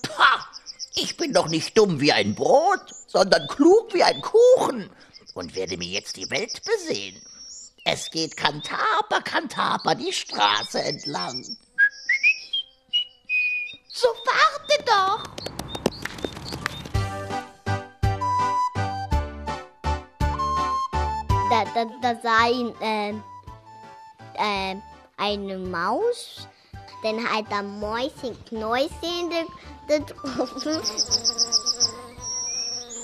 Pah! 0.03 0.47
Ich 0.95 1.15
bin 1.15 1.33
doch 1.33 1.47
nicht 1.47 1.77
dumm 1.77 2.01
wie 2.01 2.11
ein 2.11 2.35
Brot, 2.35 2.93
sondern 3.07 3.47
klug 3.47 3.93
wie 3.93 4.03
ein 4.03 4.21
Kuchen 4.21 4.89
und 5.33 5.55
werde 5.55 5.77
mir 5.77 5.87
jetzt 5.87 6.17
die 6.17 6.29
Welt 6.29 6.61
besehen. 6.65 7.21
Es 7.85 8.11
geht 8.11 8.35
Kantaber, 8.35 9.21
Kantaber 9.23 9.95
die 9.95 10.11
Straße 10.11 10.81
entlang. 10.81 11.57
So 14.01 14.07
warte 14.25 14.83
doch. 14.83 15.23
Da, 21.51 21.65
da, 21.75 21.85
da 22.01 22.19
sah 22.23 22.47
ihn 22.47 22.73
äh, 22.81 23.11
äh, 24.33 24.75
eine 25.17 25.57
Maus, 25.59 26.47
dann 27.03 27.23
hat 27.29 27.45
er 27.51 27.61
Mäuschen, 27.61 28.43
Knäuschen 28.45 29.29
getroffen. 29.87 30.81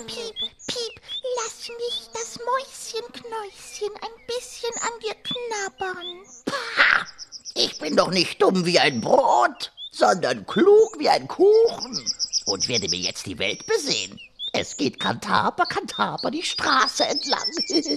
Piep, 0.08 0.36
piep, 0.66 1.02
lass 1.36 1.70
mich 1.78 2.10
das 2.12 2.40
Mäuschenknäuschen 2.44 3.94
ein 4.02 4.26
bisschen 4.26 4.74
an 4.82 5.00
dir 5.04 5.16
knabbern. 5.22 6.26
Ha! 6.50 7.06
Ich 7.54 7.78
bin 7.78 7.96
doch 7.96 8.10
nicht 8.10 8.42
dumm 8.42 8.66
wie 8.66 8.80
ein 8.80 9.00
Brot, 9.00 9.72
sondern 9.98 10.46
klug 10.46 11.00
wie 11.00 11.10
ein 11.10 11.28
Kuchen 11.28 12.06
und 12.46 12.68
werde 12.68 12.88
mir 12.90 13.00
jetzt 13.00 13.26
die 13.26 13.40
Welt 13.40 13.66
besehen. 13.66 14.20
Es 14.54 14.78
geht 14.78 15.00
Kantaber, 15.00 15.66
Kantaber 15.66 16.32
die 16.32 16.44
Straße 16.44 17.06
entlang. 17.06 17.40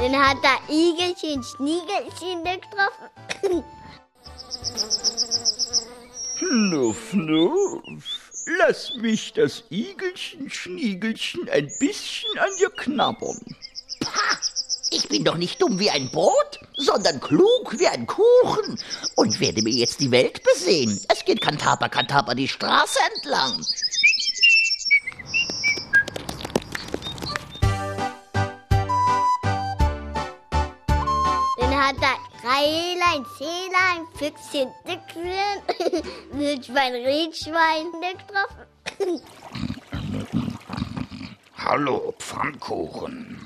Dann 0.00 0.16
hat 0.16 0.38
er 0.42 0.74
Igelchen, 0.74 1.42
Schniegelchen 1.42 2.42
getroffen. 2.44 3.64
Fnuff, 6.38 6.96
fnuff. 7.10 8.17
Lass 8.56 8.94
mich 8.96 9.34
das 9.34 9.64
Igelchen, 9.68 10.48
Schniegelchen 10.48 11.50
ein 11.50 11.70
bisschen 11.78 12.38
an 12.38 12.48
dir 12.58 12.70
knabbern. 12.70 13.38
Pah! 14.00 14.38
Ich 14.90 15.06
bin 15.06 15.22
doch 15.22 15.36
nicht 15.36 15.60
dumm 15.60 15.78
wie 15.78 15.90
ein 15.90 16.08
Brot, 16.08 16.58
sondern 16.74 17.20
klug 17.20 17.78
wie 17.78 17.88
ein 17.88 18.06
Kuchen 18.06 18.80
und 19.16 19.38
werde 19.38 19.60
mir 19.60 19.74
jetzt 19.74 20.00
die 20.00 20.10
Welt 20.10 20.42
besehen. 20.42 20.98
Es 21.12 21.26
geht 21.26 21.42
Kantaber, 21.42 21.90
Kantaber 21.90 22.34
die 22.34 22.48
Straße 22.48 22.98
entlang. 23.16 23.62
Hat 32.48 32.56
Reilein, 32.56 33.26
Zählein, 33.36 34.06
Füchschen, 34.14 34.72
Dickchen, 34.86 36.02
Wildschwein, 36.32 36.94
Rehschwein 36.94 37.86
getroffen. 38.00 39.22
Hallo, 41.56 42.14
Pfannkuchen. 42.18 43.36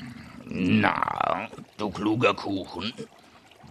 Na, 0.45 1.49
du 1.79 1.91
kluger 1.91 2.35
Kuchen, 2.35 2.93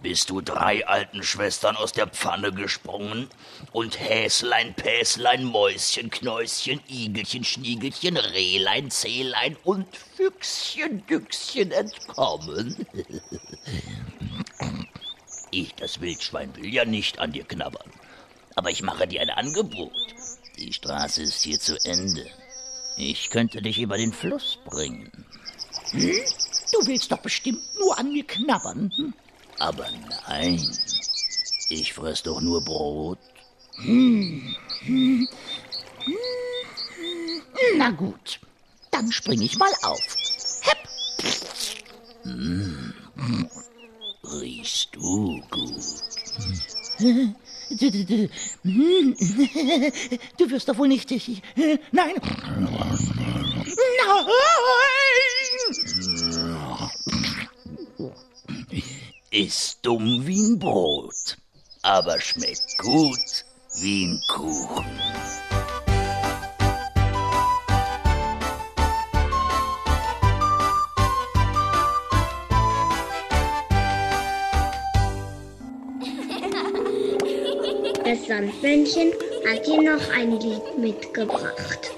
bist 0.02 0.30
du 0.30 0.40
drei 0.40 0.86
alten 0.86 1.22
Schwestern 1.22 1.76
aus 1.76 1.92
der 1.92 2.08
Pfanne 2.08 2.52
gesprungen 2.52 3.28
und 3.72 4.00
Häslein, 4.00 4.74
Päslein, 4.74 5.44
Mäuschen, 5.44 6.10
Knäuschen, 6.10 6.80
Igelchen, 6.88 7.44
Schniegelchen, 7.44 8.16
Rehlein, 8.16 8.90
Zählein 8.90 9.56
und 9.62 9.86
Füchschen, 10.16 11.06
Düchschen 11.06 11.70
entkommen? 11.70 12.84
Ich, 15.52 15.74
das 15.74 16.00
Wildschwein, 16.00 16.56
will 16.56 16.72
ja 16.72 16.84
nicht 16.86 17.18
an 17.18 17.32
dir 17.32 17.44
knabbern. 17.44 17.90
Aber 18.56 18.70
ich 18.70 18.82
mache 18.82 19.06
dir 19.06 19.20
ein 19.20 19.30
Angebot. 19.30 19.92
Die 20.58 20.72
Straße 20.72 21.22
ist 21.22 21.42
hier 21.42 21.60
zu 21.60 21.76
Ende. 21.84 22.26
Ich 22.96 23.28
könnte 23.28 23.60
dich 23.60 23.78
über 23.78 23.98
den 23.98 24.12
Fluss 24.12 24.58
bringen. 24.64 25.10
Hm? 25.90 26.16
Du 26.72 26.86
willst 26.86 27.12
doch 27.12 27.18
bestimmt 27.18 27.62
nur 27.78 27.98
an 27.98 28.12
mir 28.12 28.26
knabbern. 28.26 28.90
Hm? 28.96 29.14
Aber 29.58 29.86
nein, 30.26 30.60
ich 31.68 31.92
fress 31.92 32.22
doch 32.22 32.40
nur 32.40 32.64
Brot. 32.64 33.18
Hm, 33.76 34.56
hm, 34.80 35.28
hm, 36.04 37.42
Na 37.76 37.90
gut, 37.90 38.40
dann 38.90 39.12
spring 39.12 39.42
ich 39.42 39.56
mal 39.58 39.72
auf. 39.82 40.00
Hepp, 40.62 40.88
Hm. 42.24 42.94
Riechst 44.40 44.94
du 44.94 45.42
gut? 45.50 45.72
Du 50.38 50.50
wirst 50.50 50.68
doch 50.68 50.78
wohl 50.78 50.88
nicht. 50.88 51.10
Ich, 51.10 51.42
nein! 51.90 52.14
Ist 59.30 59.78
dumm 59.82 60.26
wie 60.26 60.40
ein 60.40 60.58
Brot, 60.58 61.36
aber 61.82 62.20
schmeckt 62.20 62.78
gut 62.78 63.44
wie 63.80 64.06
ein 64.06 64.20
Kuchen. 64.28 65.51
Das 78.12 78.26
Sandmännchen 78.26 79.10
hat 79.48 79.66
dir 79.66 79.80
noch 79.80 80.10
ein 80.14 80.32
Lied 80.38 80.76
mitgebracht. 80.76 81.91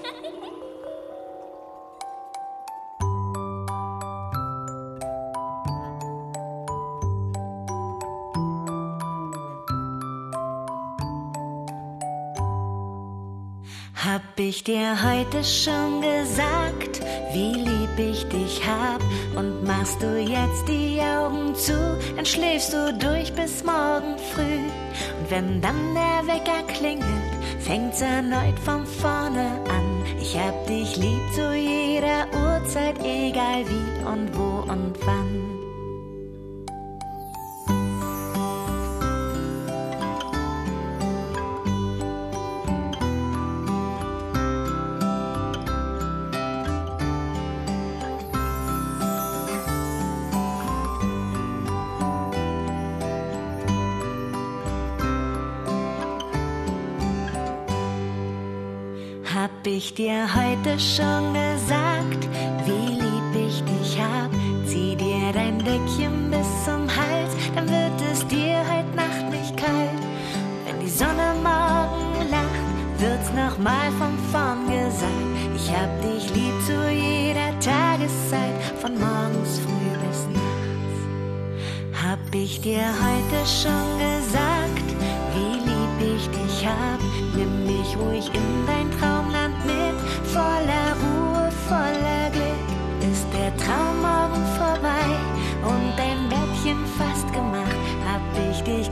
Hab 14.05 14.39
ich 14.39 14.63
dir 14.63 15.03
heute 15.03 15.43
schon 15.43 16.03
gesagt, 16.03 17.01
wie 17.33 17.55
lieb 17.55 17.99
ich 17.99 18.29
dich 18.29 18.61
hab? 18.67 19.01
Und 19.35 19.65
machst 19.65 20.03
du 20.03 20.19
jetzt 20.19 20.69
die 20.69 21.01
Augen 21.01 21.55
zu, 21.55 21.73
dann 22.15 22.27
schläfst 22.27 22.75
du 22.75 22.93
durch 22.99 23.33
bis 23.33 23.65
morgen 23.65 24.19
früh. 24.35 24.61
Und 25.21 25.31
wenn 25.31 25.61
dann 25.63 25.95
der 25.95 26.35
Wecker 26.35 26.63
klingelt, 26.69 27.33
fängt's 27.61 28.03
erneut 28.03 28.59
von 28.59 28.85
vorne 28.85 29.59
an. 29.71 30.05
Ich 30.21 30.37
hab 30.39 30.67
dich 30.67 30.97
lieb 30.97 31.23
zu 31.35 31.55
jeder 31.55 32.27
Uhrzeit, 32.35 32.99
egal 33.03 33.65
wie 33.67 34.07
und 34.07 34.37
wo 34.37 34.71
und 34.71 34.95
wann. 35.07 35.44
Dir 60.75 61.24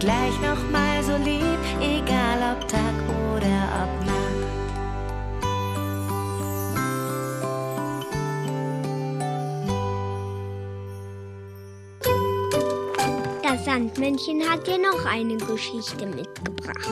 gleich 0.03 0.35
noch 0.41 0.71
mal 0.71 1.01
so 1.05 1.17
lieb, 1.17 1.61
egal 1.81 2.39
ob 2.53 2.67
Tag 2.67 2.95
oder 3.35 3.57
ob 3.83 3.93
Nacht. 4.07 4.43
Das 13.45 13.65
Sandmännchen 13.65 14.43
hat 14.51 14.67
dir 14.67 14.79
noch 14.79 15.05
eine 15.07 15.37
Geschichte 15.37 16.07
mitgebracht. 16.07 16.91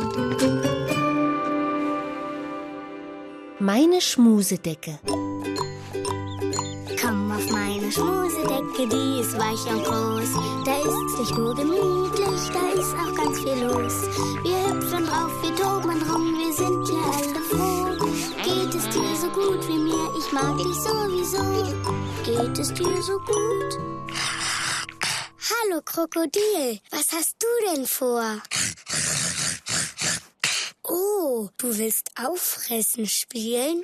Meine 3.58 4.00
Schmusedecke. 4.00 5.00
Schmusedecke, 8.80 8.88
die 8.88 9.20
ist 9.20 9.38
weich 9.38 9.66
und 9.66 9.84
groß. 9.84 10.64
Da 10.64 10.76
ist's 10.78 11.18
nicht 11.18 11.36
nur 11.36 11.54
gemütlich, 11.54 12.50
da 12.52 12.68
ist 12.70 12.94
auch 12.94 13.14
ganz 13.14 13.38
viel 13.38 13.64
los. 13.64 14.02
Wir 14.42 14.68
hüpfen 14.68 15.06
drauf, 15.06 15.32
wir 15.42 15.54
toben 15.56 16.02
rum, 16.02 16.38
wir 16.38 16.52
sind 16.52 16.88
ja 16.88 17.02
alle 17.16 17.40
froh. 17.42 18.06
Geht 18.42 18.74
es 18.74 18.88
dir 18.88 19.16
so 19.16 19.28
gut 19.30 19.66
wie 19.68 19.78
mir? 19.78 20.10
Ich 20.18 20.32
mag 20.32 20.56
dich 20.56 20.74
sowieso. 20.76 21.42
Geht 22.24 22.58
es 22.58 22.72
dir 22.72 23.02
so 23.02 23.18
gut? 23.20 23.78
Hallo 25.50 25.82
Krokodil, 25.84 26.80
was 26.90 27.12
hast 27.12 27.36
du 27.38 27.74
denn 27.74 27.86
vor? 27.86 28.40
Oh, 30.84 31.48
du 31.58 31.76
willst 31.76 32.10
auffressen 32.16 33.06
spielen? 33.06 33.82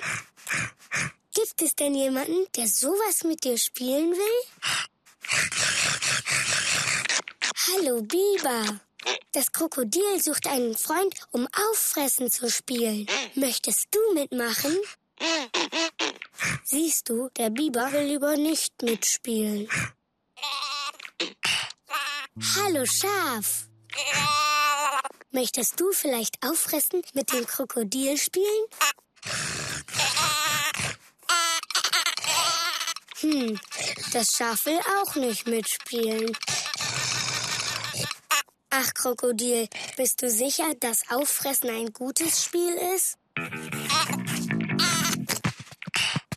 Gibt 1.37 1.61
es 1.61 1.75
denn 1.75 1.93
jemanden, 1.93 2.47
der 2.55 2.67
sowas 2.67 3.23
mit 3.23 3.43
dir 3.43 3.59
spielen 3.59 4.11
will? 4.11 4.43
Hallo 7.67 8.01
Biber. 8.01 8.79
Das 9.33 9.51
Krokodil 9.51 10.19
sucht 10.19 10.47
einen 10.47 10.75
Freund, 10.75 11.13
um 11.29 11.47
Auffressen 11.69 12.31
zu 12.31 12.49
spielen. 12.49 13.05
Möchtest 13.35 13.85
du 13.91 13.99
mitmachen? 14.15 14.75
Siehst 16.63 17.07
du, 17.07 17.29
der 17.37 17.51
Biber 17.51 17.91
will 17.91 18.07
lieber 18.07 18.35
nicht 18.35 18.81
mitspielen. 18.81 19.69
Hallo 22.55 22.83
Schaf. 22.87 23.67
Möchtest 25.29 25.79
du 25.79 25.91
vielleicht 25.91 26.43
auffressen 26.43 27.03
mit 27.13 27.31
dem 27.31 27.45
Krokodil 27.45 28.17
spielen? 28.17 28.65
Hm, 33.19 33.59
das 34.13 34.31
Schaf 34.31 34.65
will 34.67 34.79
auch 35.01 35.15
nicht 35.15 35.47
mitspielen. 35.47 36.37
Ach, 38.69 38.93
Krokodil, 38.93 39.67
bist 39.95 40.21
du 40.21 40.29
sicher, 40.29 40.71
dass 40.79 41.09
Auffressen 41.09 41.69
ein 41.69 41.93
gutes 41.93 42.43
Spiel 42.43 42.75
ist? 42.95 43.17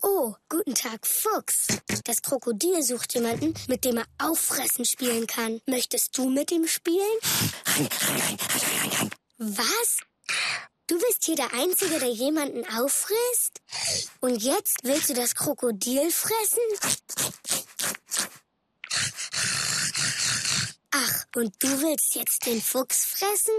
Oh, 0.00 0.34
guten 0.48 0.74
Tag, 0.74 1.06
Fuchs. 1.06 1.66
Das 2.04 2.22
Krokodil 2.22 2.82
sucht 2.82 3.12
jemanden, 3.12 3.52
mit 3.68 3.84
dem 3.84 3.98
er 3.98 4.06
Auffressen 4.18 4.86
spielen 4.86 5.26
kann. 5.26 5.60
Möchtest 5.66 6.16
du 6.16 6.30
mit 6.30 6.50
ihm 6.50 6.66
spielen? 6.66 7.18
Was? 9.36 9.98
Du 10.90 10.98
bist 10.98 11.24
hier 11.24 11.36
der 11.36 11.52
Einzige, 11.54 12.00
der 12.00 12.10
jemanden 12.10 12.64
auffrisst? 12.66 13.60
Und 14.18 14.42
jetzt 14.42 14.78
willst 14.82 15.08
du 15.08 15.14
das 15.14 15.36
Krokodil 15.36 16.10
fressen? 16.10 16.58
Ach, 20.90 21.24
und 21.36 21.54
du 21.62 21.68
willst 21.80 22.16
jetzt 22.16 22.44
den 22.44 22.60
Fuchs 22.60 23.04
fressen? 23.04 23.54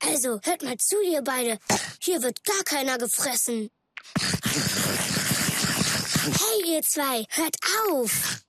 Also, 0.00 0.38
hört 0.42 0.62
mal 0.64 0.76
zu, 0.76 1.00
ihr 1.00 1.22
beide. 1.22 1.58
Hier 2.02 2.22
wird 2.22 2.44
gar 2.44 2.62
keiner 2.64 2.98
gefressen. 2.98 3.70
Hey, 6.24 6.74
ihr 6.74 6.82
zwei, 6.82 7.24
hört 7.30 7.56
auf! 7.88 8.42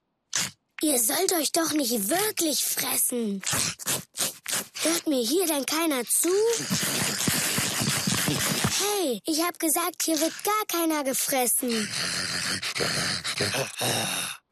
Ihr 0.81 0.99
sollt 0.99 1.31
euch 1.31 1.53
doch 1.53 1.71
nicht 1.71 2.09
wirklich 2.09 2.65
fressen. 2.65 3.41
Hört 4.83 5.07
mir 5.07 5.23
hier 5.23 5.45
denn 5.47 5.65
keiner 5.65 6.03
zu? 6.05 6.29
Hey, 8.79 9.21
ich 9.25 9.41
hab 9.43 9.59
gesagt, 9.59 10.03
hier 10.03 10.19
wird 10.19 10.33
gar 10.43 10.65
keiner 10.67 11.03
gefressen. 11.03 11.87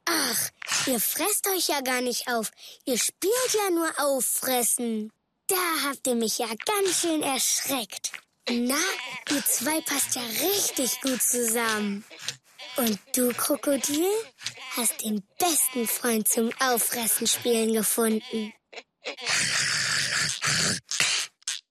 Ach, 0.05 0.49
ihr 0.87 0.99
fresst 0.99 1.47
euch 1.47 1.67
ja 1.67 1.81
gar 1.81 2.01
nicht 2.01 2.27
auf. 2.27 2.51
Ihr 2.85 2.97
spielt 2.97 3.53
ja 3.53 3.69
nur 3.71 3.91
auffressen. 3.97 5.11
Da 5.47 5.89
habt 5.89 6.05
ihr 6.07 6.15
mich 6.15 6.37
ja 6.37 6.47
ganz 6.65 7.01
schön 7.01 7.23
erschreckt. 7.23 8.11
Na, 8.49 8.75
ihr 9.31 9.45
zwei 9.45 9.81
passt 9.81 10.15
ja 10.15 10.21
richtig 10.21 11.01
gut 11.01 11.21
zusammen. 11.21 12.03
Und 12.77 12.99
du, 13.15 13.33
Krokodil? 13.33 14.11
hast 14.75 15.03
den 15.03 15.23
besten 15.37 15.87
Freund 15.87 16.27
zum 16.27 16.51
Auffressen 16.59 17.27
spielen 17.27 17.73
gefunden. 17.73 18.53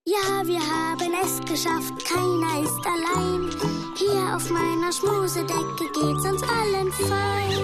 Ja, 0.04 0.37
wir 0.48 0.60
haben 0.60 1.12
es 1.22 1.38
geschafft, 1.40 2.04
keiner 2.06 2.62
ist 2.62 2.86
allein. 2.86 3.50
Hier 3.96 4.34
auf 4.34 4.48
meiner 4.50 4.90
Schmusedecke 4.90 5.84
geht's 5.92 6.24
uns 6.24 6.42
allen 6.42 6.90
fein. 6.92 7.58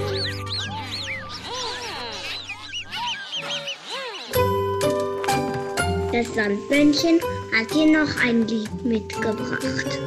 Das 6.13 6.35
Sandmännchen 6.35 7.21
hat 7.59 7.75
dir 7.75 7.87
noch 7.87 8.23
ein 8.23 8.47
Lied 8.47 8.85
mitgebracht. 8.85 9.99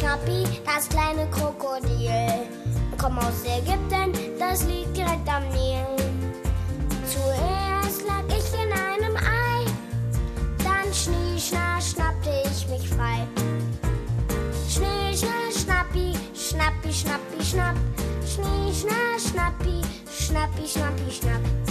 Schnappi, 0.00 0.44
das 0.64 0.88
kleine 0.88 1.28
Krokodil. 1.30 2.48
Komm 2.96 3.18
aus 3.18 3.44
Ägypten, 3.44 4.14
das 4.38 4.64
liegt 4.64 4.96
direkt 4.96 5.28
am 5.28 5.46
Nil. 5.50 5.84
Zuerst 7.04 8.06
lag 8.06 8.24
ich 8.28 8.50
in 8.54 8.72
einem 8.72 9.14
Ei, 9.16 9.66
dann 10.64 10.94
schnie, 10.94 11.38
schna, 11.38 11.78
schnappte 11.82 12.30
ich 12.46 12.66
mich 12.68 12.88
frei. 12.88 13.26
Schnee, 14.70 15.14
schna, 15.14 15.50
schnappi, 15.52 16.14
schnappi, 16.34 16.92
schnappi, 16.94 17.44
schnapp. 17.44 17.76
Schnee, 18.24 18.72
schna, 18.72 19.18
schnappi, 19.18 19.82
schnappi, 20.10 20.66
schnappi, 20.66 21.10
schnapp. 21.10 21.69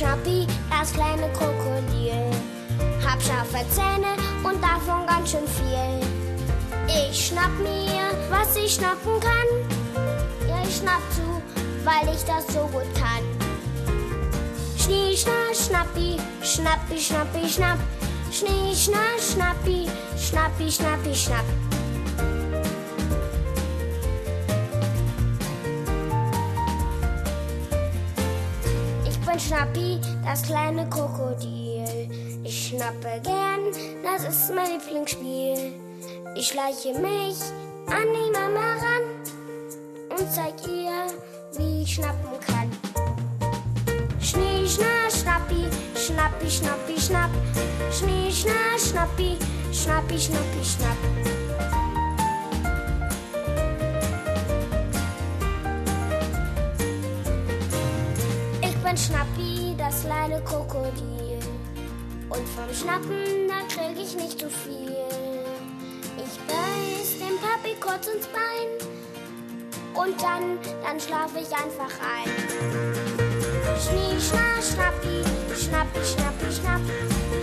Schnappi, 0.00 0.46
das 0.70 0.94
kleine 0.94 1.30
Krokodil. 1.34 2.32
Hab 3.06 3.20
scharfe 3.22 3.68
Zähne 3.68 4.16
und 4.42 4.58
davon 4.62 5.06
ganz 5.06 5.30
schön 5.30 5.46
viel. 5.46 6.00
Ich 6.88 7.26
schnapp 7.26 7.50
mir, 7.58 8.08
was 8.30 8.56
ich 8.56 8.76
schnappen 8.76 9.20
kann. 9.20 10.48
Ja, 10.48 10.62
ich 10.66 10.76
schnapp 10.76 11.02
zu, 11.10 11.42
weil 11.84 12.14
ich 12.14 12.24
das 12.24 12.46
so 12.46 12.60
gut 12.68 12.88
kann. 12.94 13.22
Schnie, 14.78 15.14
schna, 15.14 15.52
schnappi, 15.52 16.16
schnappi, 16.42 16.98
schnappi, 16.98 17.46
schnapp. 17.46 17.78
Schnie, 18.32 18.74
schna, 18.74 19.04
schnappi, 19.18 19.86
schnappi, 20.16 20.72
schnappi, 20.72 21.14
schnapp. 21.14 21.44
Schnappi, 29.46 29.98
das 30.24 30.42
kleine 30.42 30.88
Krokodil. 30.90 32.08
Ich 32.44 32.68
schnappe 32.68 33.20
gern, 33.22 33.60
das 34.02 34.28
ist 34.28 34.54
mein 34.54 34.78
Lieblingsspiel. 34.78 35.72
Ich 36.36 36.48
schleiche 36.48 36.92
mich 36.98 37.38
an 37.86 38.06
die 38.14 38.30
Mama 38.32 38.74
ran 38.76 40.18
und 40.18 40.30
zeig 40.30 40.54
ihr, 40.68 41.06
wie 41.56 41.82
ich 41.82 41.94
schnappen 41.94 42.38
kann. 42.46 42.70
Schnee, 44.20 44.66
schna, 44.66 45.10
schnappi, 45.10 45.66
schnappi, 45.96 46.50
schnappi, 46.50 47.00
schnapp. 47.00 47.30
Schnee, 47.90 48.30
schna, 48.30 48.78
schnappi, 48.78 49.38
schnappi, 49.72 50.18
schnappi, 50.18 50.64
schnapp. 50.64 51.89
Bin 58.90 58.98
Schnappi, 58.98 59.76
das 59.78 60.02
kleine 60.02 60.42
Krokodil. 60.42 61.38
Und 62.28 62.48
vom 62.48 62.74
Schnappen, 62.74 63.46
da 63.46 63.60
krieg 63.72 63.96
ich 63.96 64.16
nicht 64.16 64.40
so 64.40 64.48
viel. 64.48 64.96
Ich 66.16 66.40
beiß 66.48 67.20
dem 67.20 67.38
Papi 67.38 67.76
kurz 67.78 68.08
ins 68.08 68.26
Bein. 68.26 68.68
Und 69.94 70.20
dann, 70.20 70.58
dann 70.82 70.98
schlaf 70.98 71.30
ich 71.36 71.52
einfach 71.52 71.94
ein. 72.02 72.30
Schnie, 73.78 74.18
schna, 74.18 74.58
schnappi, 74.60 75.22
schnappi, 75.54 76.00
schnappi, 76.04 76.52
schnapp. 76.52 76.80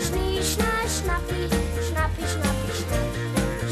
Schnie, 0.01 0.43
schna, 0.43 0.83
schnappi, 0.83 1.47
schnappi, 1.88 2.23
schnappi, 2.27 2.73
schnapp. 2.75 3.07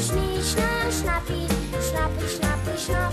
Schnie, 0.00 0.40
schna, 0.42 0.90
schnappi, 0.90 1.46
schnappi, 1.90 2.26
schnappi, 2.26 2.78
schnapp. 2.78 3.12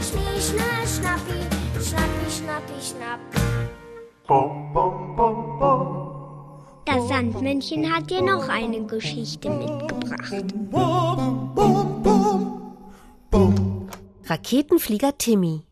Schnie, 0.00 0.40
schna, 0.40 0.86
schnappi, 0.96 1.40
schnappi, 1.84 2.30
schnappi, 2.30 2.80
schnapp. 2.80 3.20
Das 6.84 7.08
Sandmännchen 7.08 7.90
hat 7.90 8.10
dir 8.10 8.20
noch 8.20 8.46
eine 8.46 8.84
Geschichte 8.84 9.48
mitgebracht. 9.48 10.44
Raketenflieger 14.26 15.16
Timmy. 15.16 15.62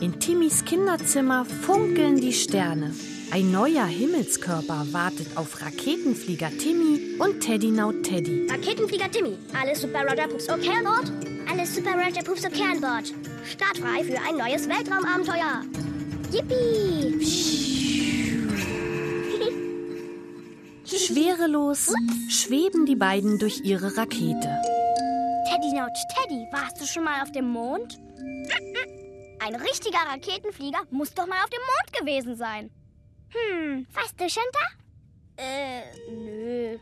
In 0.00 0.18
Timmys 0.18 0.64
Kinderzimmer 0.64 1.44
funkeln 1.44 2.20
die 2.20 2.32
Sterne. 2.32 2.92
Ein 3.30 3.52
neuer 3.52 3.86
Himmelskörper 3.86 4.86
wartet 4.90 5.36
auf 5.36 5.62
Raketenflieger 5.62 6.50
Timmy 6.58 7.16
und 7.20 7.38
Teddy 7.38 7.70
Naut 7.70 8.02
Teddy. 8.02 8.48
Raketenflieger 8.50 9.08
Timmy, 9.12 9.36
alles 9.60 9.82
Super 9.82 10.02
Roger 10.02 10.26
Pups 10.26 10.48
okay 10.48 10.70
an 10.76 10.84
Bord? 10.84 11.12
Alles 11.48 11.76
Super 11.76 11.92
Roger 11.92 12.24
Pups 12.24 12.44
okay 12.44 12.64
an 12.72 12.80
Bord. 12.80 13.12
Startfrei 13.44 14.02
für 14.02 14.18
ein 14.18 14.36
neues 14.36 14.68
Weltraumabenteuer. 14.68 15.62
Yippie! 16.32 17.69
Schwerelos 21.06 21.92
schweben 22.28 22.84
die 22.84 22.96
beiden 22.96 23.38
durch 23.38 23.60
ihre 23.64 23.96
Rakete. 23.96 24.62
Teddy 25.48 25.72
Naut 25.72 25.96
Teddy, 26.14 26.46
warst 26.52 26.80
du 26.80 26.86
schon 26.86 27.04
mal 27.04 27.22
auf 27.22 27.32
dem 27.32 27.48
Mond? 27.48 27.98
Ein 29.40 29.54
richtiger 29.54 29.98
Raketenflieger 29.98 30.82
muss 30.90 31.14
doch 31.14 31.26
mal 31.26 31.42
auf 31.42 31.50
dem 31.50 31.60
Mond 31.60 31.98
gewesen 31.98 32.36
sein. 32.36 32.70
Hm, 33.30 33.86
warst 33.94 34.20
du 34.20 34.28
schon 34.28 34.42
da? 34.52 35.42
Äh, 35.42 35.82
nö. 36.10 36.78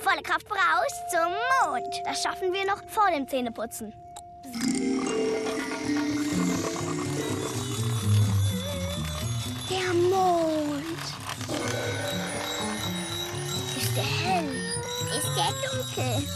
Volle 0.00 0.22
Kraft 0.22 0.48
voraus 0.48 0.92
zum 1.10 1.32
Mond. 1.70 1.94
Das 2.04 2.22
schaffen 2.22 2.52
wir 2.52 2.66
noch 2.66 2.82
vor 2.88 3.10
dem 3.14 3.28
Zähneputzen. 3.28 3.92
Der 9.70 9.94
Mond. 9.94 10.69
Der 15.36 15.52
dunkel? 15.70 16.28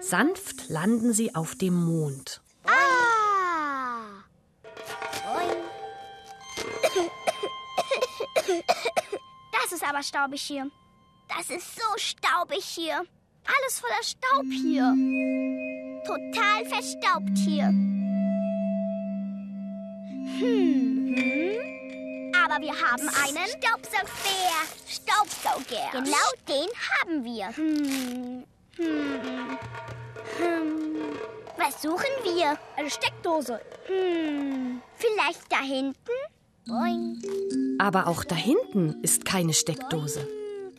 Sanft 0.00 0.68
landen 0.68 1.12
sie 1.12 1.34
auf 1.34 1.54
dem 1.54 1.74
Mond. 1.74 2.40
Ah! 2.64 4.24
Das 9.52 9.72
ist 9.72 9.84
aber 9.86 10.02
staubig 10.02 10.40
hier. 10.40 10.70
Das 11.28 11.50
ist 11.50 11.74
so 11.74 11.82
staubig 11.96 12.64
hier. 12.64 13.04
Alles 13.44 13.80
voller 13.80 14.02
Staub 14.02 14.46
hier. 14.50 14.94
Total 16.06 16.64
verstaubt 16.66 17.36
hier. 17.36 17.72
Hm. 20.38 21.14
hm. 21.16 22.32
Aber 22.44 22.62
wir 22.62 22.72
haben 22.72 23.08
einen 23.08 23.46
Staubsaugbär. 23.48 24.54
Staubsauger. 24.86 25.90
Genau 25.92 26.28
den 26.48 26.68
haben 26.90 27.24
wir. 27.24 27.48
Hm. 27.56 28.44
Hm. 28.76 29.58
Hm. 30.38 31.18
Was 31.56 31.82
suchen 31.82 32.04
wir? 32.22 32.58
Eine 32.76 32.90
Steckdose. 32.90 33.60
Hm. 33.86 34.80
Vielleicht 34.96 35.50
da 35.50 35.60
hinten? 35.60 35.96
Boing. 36.66 37.20
Aber 37.78 38.06
auch 38.06 38.24
da 38.24 38.36
hinten 38.36 39.02
ist 39.02 39.24
keine 39.24 39.54
Steckdose. 39.54 40.26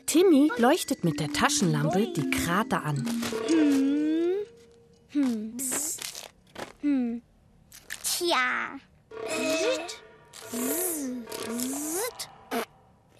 Timmy 0.05 0.51
leuchtet 0.57 1.03
mit 1.03 1.19
der 1.19 1.31
Taschenlampe 1.33 2.07
die 2.15 2.29
Krater 2.31 2.83
an. 2.83 3.05
Hm. 3.47 4.33
Hm. 5.09 5.57
Psst. 5.57 6.01
Hm. 6.81 7.21
Tja. 8.03 8.79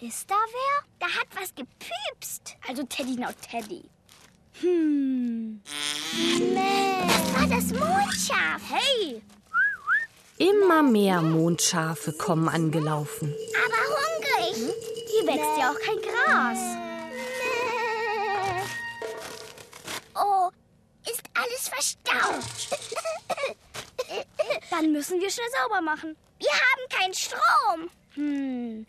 Ist 0.00 0.30
da 0.30 0.34
wer? 0.34 0.84
Da 0.98 1.06
hat 1.06 1.28
was 1.38 1.54
gepüpst. 1.54 2.56
Also 2.66 2.82
Teddy, 2.84 3.16
now 3.16 3.28
Teddy. 3.48 3.84
Hm. 4.60 5.60
Nee. 6.38 7.06
Das 7.06 7.34
war 7.34 7.46
das 7.46 7.66
Mondschaf. 7.72 8.60
Hey. 8.70 9.22
Immer 10.38 10.82
mehr 10.82 11.20
Mondschafe 11.20 12.12
kommen 12.12 12.48
angelaufen. 12.48 13.34
Aber 13.64 13.82
hungrig. 13.94 14.56
Hier 15.10 15.26
wächst 15.26 15.58
ja 15.58 15.70
auch 15.70 15.78
kein 15.80 16.00
Gras. 16.00 16.58
Nee. 17.10 18.62
Oh, 20.14 20.50
ist 21.08 21.22
alles 21.34 21.68
verstaubt. 21.68 22.68
Dann 24.70 24.92
müssen 24.92 25.20
wir 25.20 25.30
schnell 25.30 25.46
sauber 25.62 25.80
machen. 25.80 26.16
Wir 26.38 26.50
haben 26.50 26.88
keinen 26.88 27.14
Strom. 27.14 27.90
Hm, 28.14 28.86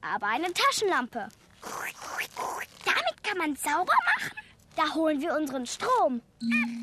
aber 0.00 0.26
eine 0.26 0.52
Taschenlampe. 0.52 1.28
Damit 2.84 3.24
kann 3.24 3.38
man 3.38 3.56
sauber 3.56 3.92
machen. 4.04 4.36
Da 4.74 4.94
holen 4.94 5.20
wir 5.20 5.36
unseren 5.36 5.66
Strom. 5.66 6.22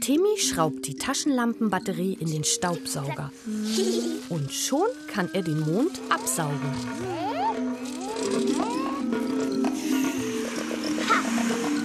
Timmy 0.02 0.38
schraubt 0.38 0.86
die 0.86 0.96
Taschenlampenbatterie 0.96 2.13
in 2.13 2.32
den 2.32 2.44
Staubsauger. 2.44 3.32
Und 4.30 4.54
schon 4.54 4.88
kann 5.08 5.34
er 5.34 5.42
den 5.42 5.60
Mond 5.62 6.00
absaugen. 6.10 6.72
Ha, 11.10 11.24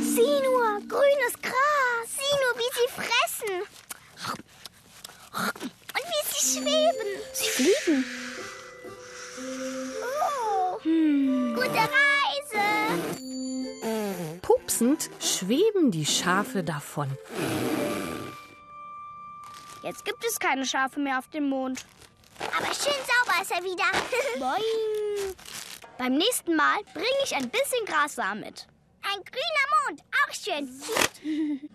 sieh 0.03 0.41
nur, 0.45 0.81
grünes 0.89 1.41
Gras. 1.41 2.07
Sieh 2.07 2.37
nur, 2.43 2.55
wie 2.59 2.71
sie 2.75 2.89
fressen. 2.93 3.63
Fliegen. 7.85 8.05
Oh. 10.03 10.79
Hm. 10.83 11.55
Gute 11.55 11.69
Reise. 11.69 12.65
Pupsend 14.43 15.11
schweben 15.21 15.91
die 15.91 16.07
Schafe 16.07 16.63
davon. 16.63 17.11
Jetzt 19.83 20.05
gibt 20.05 20.25
es 20.25 20.39
keine 20.39 20.65
Schafe 20.65 21.01
mehr 21.01 21.19
auf 21.19 21.29
dem 21.29 21.49
Mond. 21.49 21.85
Aber 22.57 22.67
schön 22.67 22.93
sauber 23.07 23.43
ist 23.43 23.51
er 23.51 23.63
wieder. 23.63 23.85
Boing. 24.39 25.35
Beim 25.99 26.15
nächsten 26.15 26.57
Mal 26.57 26.79
bringe 26.93 27.07
ich 27.25 27.35
ein 27.35 27.51
bisschen 27.51 27.85
Grassamen 27.87 28.41
mit. 28.45 28.67
Ein 29.03 29.23
grüner 29.25 29.69
Mond, 29.87 30.01
auch 30.23 30.33
schön. 30.33 31.61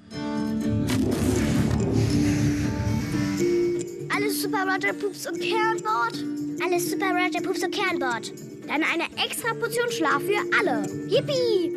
Alles 4.39 4.51
Super 4.53 4.63
Roger 4.71 4.93
Pups 4.93 5.27
und 5.27 5.37
Kernbord? 5.41 6.23
Alles 6.63 6.89
Super 6.89 7.07
Roger 7.07 7.41
Pups 7.41 7.61
und 7.61 7.75
Kernbord. 7.75 8.31
Dann 8.69 8.83
eine 8.83 9.03
extra 9.21 9.53
Portion 9.53 9.91
Schlaf 9.91 10.21
für 10.21 10.39
alle. 10.57 10.83
Yippie! 11.09 11.75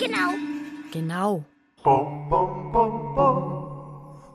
Genau. 0.00 0.32
Genau. 0.90 1.44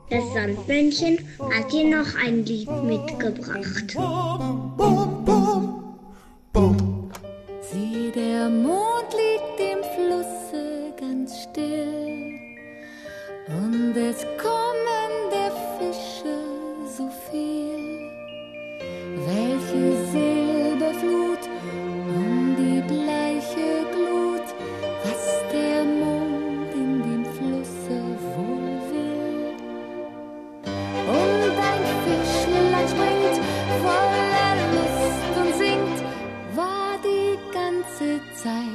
Das 0.08 0.24
Sandmännchen 0.32 1.18
hat 1.52 1.72
dir 1.72 1.96
noch 1.96 2.14
ein 2.24 2.44
Lied 2.44 2.70
mitgebracht. 2.84 3.96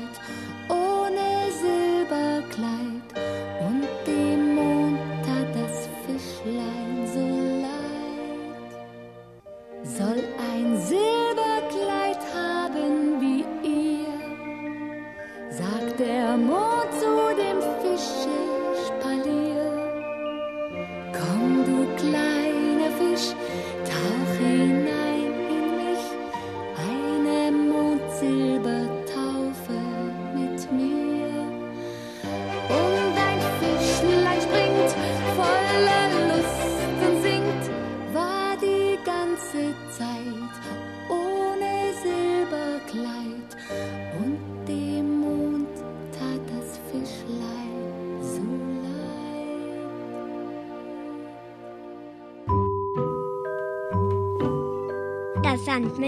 Zeit 0.03 0.19
ohne 0.69 1.51
Silberkleid 1.51 3.52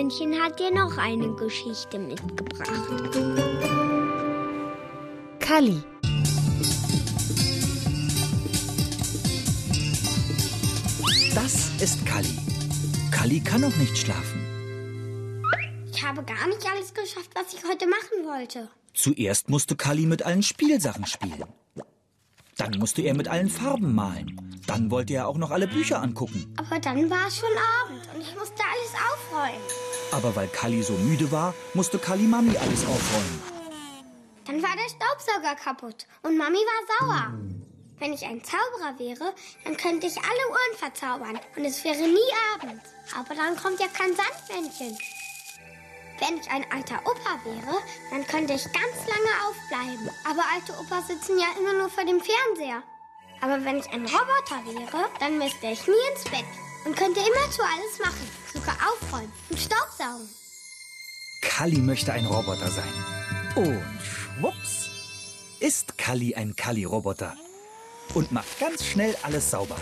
Sandmännchen 0.09 0.41
hat 0.41 0.59
dir 0.59 0.71
noch 0.71 0.97
eine 0.97 1.33
Geschichte 1.35 1.97
mitgebracht. 1.97 2.69
Kalli. 5.39 5.81
Das 11.33 11.71
ist 11.81 12.05
Kalli. 12.05 12.37
Kalli 13.11 13.39
kann 13.39 13.61
noch 13.61 13.75
nicht 13.77 13.97
schlafen. 13.97 14.41
Ich 15.91 16.03
habe 16.03 16.23
gar 16.23 16.47
nicht 16.47 16.65
alles 16.71 16.93
geschafft, 16.93 17.31
was 17.33 17.53
ich 17.53 17.63
heute 17.63 17.87
machen 17.87 18.25
wollte. 18.25 18.69
Zuerst 18.93 19.49
musste 19.49 19.75
Kalli 19.75 20.05
mit 20.05 20.23
allen 20.23 20.43
Spielsachen 20.43 21.05
spielen. 21.05 21.45
Dann 22.57 22.77
musste 22.77 23.01
er 23.01 23.15
mit 23.15 23.27
allen 23.27 23.49
Farben 23.49 23.93
malen. 23.95 24.44
Dann 24.67 24.89
wollte 24.89 25.13
er 25.13 25.27
auch 25.27 25.37
noch 25.37 25.51
alle 25.51 25.67
Bücher 25.67 26.01
angucken. 26.01 26.53
Aber 26.57 26.79
dann 26.79 27.09
war 27.09 27.27
es 27.27 27.37
schon 27.37 27.49
Abend 27.83 28.01
und 28.13 28.21
ich 28.21 28.35
musste 28.35 28.63
alles 28.63 28.93
aufräumen. 29.11 29.61
Aber 30.11 30.35
weil 30.35 30.47
Kalli 30.47 30.81
so 30.81 30.93
müde 30.93 31.31
war, 31.31 31.53
musste 31.73 31.99
Kalli 31.99 32.23
Mami 32.23 32.57
alles 32.57 32.85
aufräumen. 32.85 33.43
Dann 34.45 34.61
war 34.61 34.75
der 34.75 34.89
Staubsauger 34.89 35.55
kaputt 35.55 36.07
und 36.23 36.37
Mami 36.37 36.57
war 36.57 36.99
sauer. 36.99 37.33
Wenn 37.99 38.13
ich 38.13 38.25
ein 38.25 38.43
Zauberer 38.43 38.99
wäre, 38.99 39.33
dann 39.63 39.77
könnte 39.77 40.07
ich 40.07 40.17
alle 40.17 40.49
Uhren 40.49 40.77
verzaubern 40.77 41.39
und 41.55 41.65
es 41.65 41.83
wäre 41.83 42.01
nie 42.01 42.31
Abend. 42.53 42.81
Aber 43.17 43.35
dann 43.35 43.55
kommt 43.55 43.79
ja 43.79 43.87
kein 43.87 44.13
Sandmännchen. 44.15 44.97
Wenn 46.19 46.37
ich 46.37 46.49
ein 46.49 46.65
alter 46.71 46.99
Opa 47.05 47.39
wäre, 47.43 47.77
dann 48.09 48.25
könnte 48.27 48.53
ich 48.53 48.63
ganz 48.63 48.97
lange 49.07 49.31
aufbleiben. 49.47 50.09
Aber 50.29 50.43
alte 50.53 50.73
Opas 50.79 51.07
sitzen 51.07 51.37
ja 51.37 51.47
immer 51.59 51.73
nur 51.73 51.89
vor 51.89 52.05
dem 52.05 52.21
Fernseher. 52.21 52.83
Aber 53.41 53.63
wenn 53.63 53.77
ich 53.77 53.89
ein 53.89 54.05
Roboter 54.05 54.63
wäre, 54.65 55.09
dann 55.19 55.37
müsste 55.37 55.67
ich 55.67 55.87
nie 55.87 55.93
ins 56.11 56.23
Bett 56.25 56.45
und 56.85 56.95
könnte 56.95 57.19
immerzu 57.19 57.61
alles 57.61 57.99
machen. 57.99 58.29
Sogar 58.53 58.75
aufräumen 58.89 59.31
und 59.49 59.59
Staubsaugen. 59.59 60.29
Kalli 61.41 61.77
möchte 61.77 62.11
ein 62.13 62.25
Roboter 62.25 62.69
sein. 62.69 62.93
Und 63.55 63.83
schwupps 64.01 64.89
ist 65.59 65.97
Kalli 65.97 66.35
ein 66.35 66.55
Kalli-Roboter 66.55 67.35
und 68.13 68.31
macht 68.31 68.59
ganz 68.59 68.85
schnell 68.85 69.15
alles 69.23 69.51
sauber. 69.51 69.77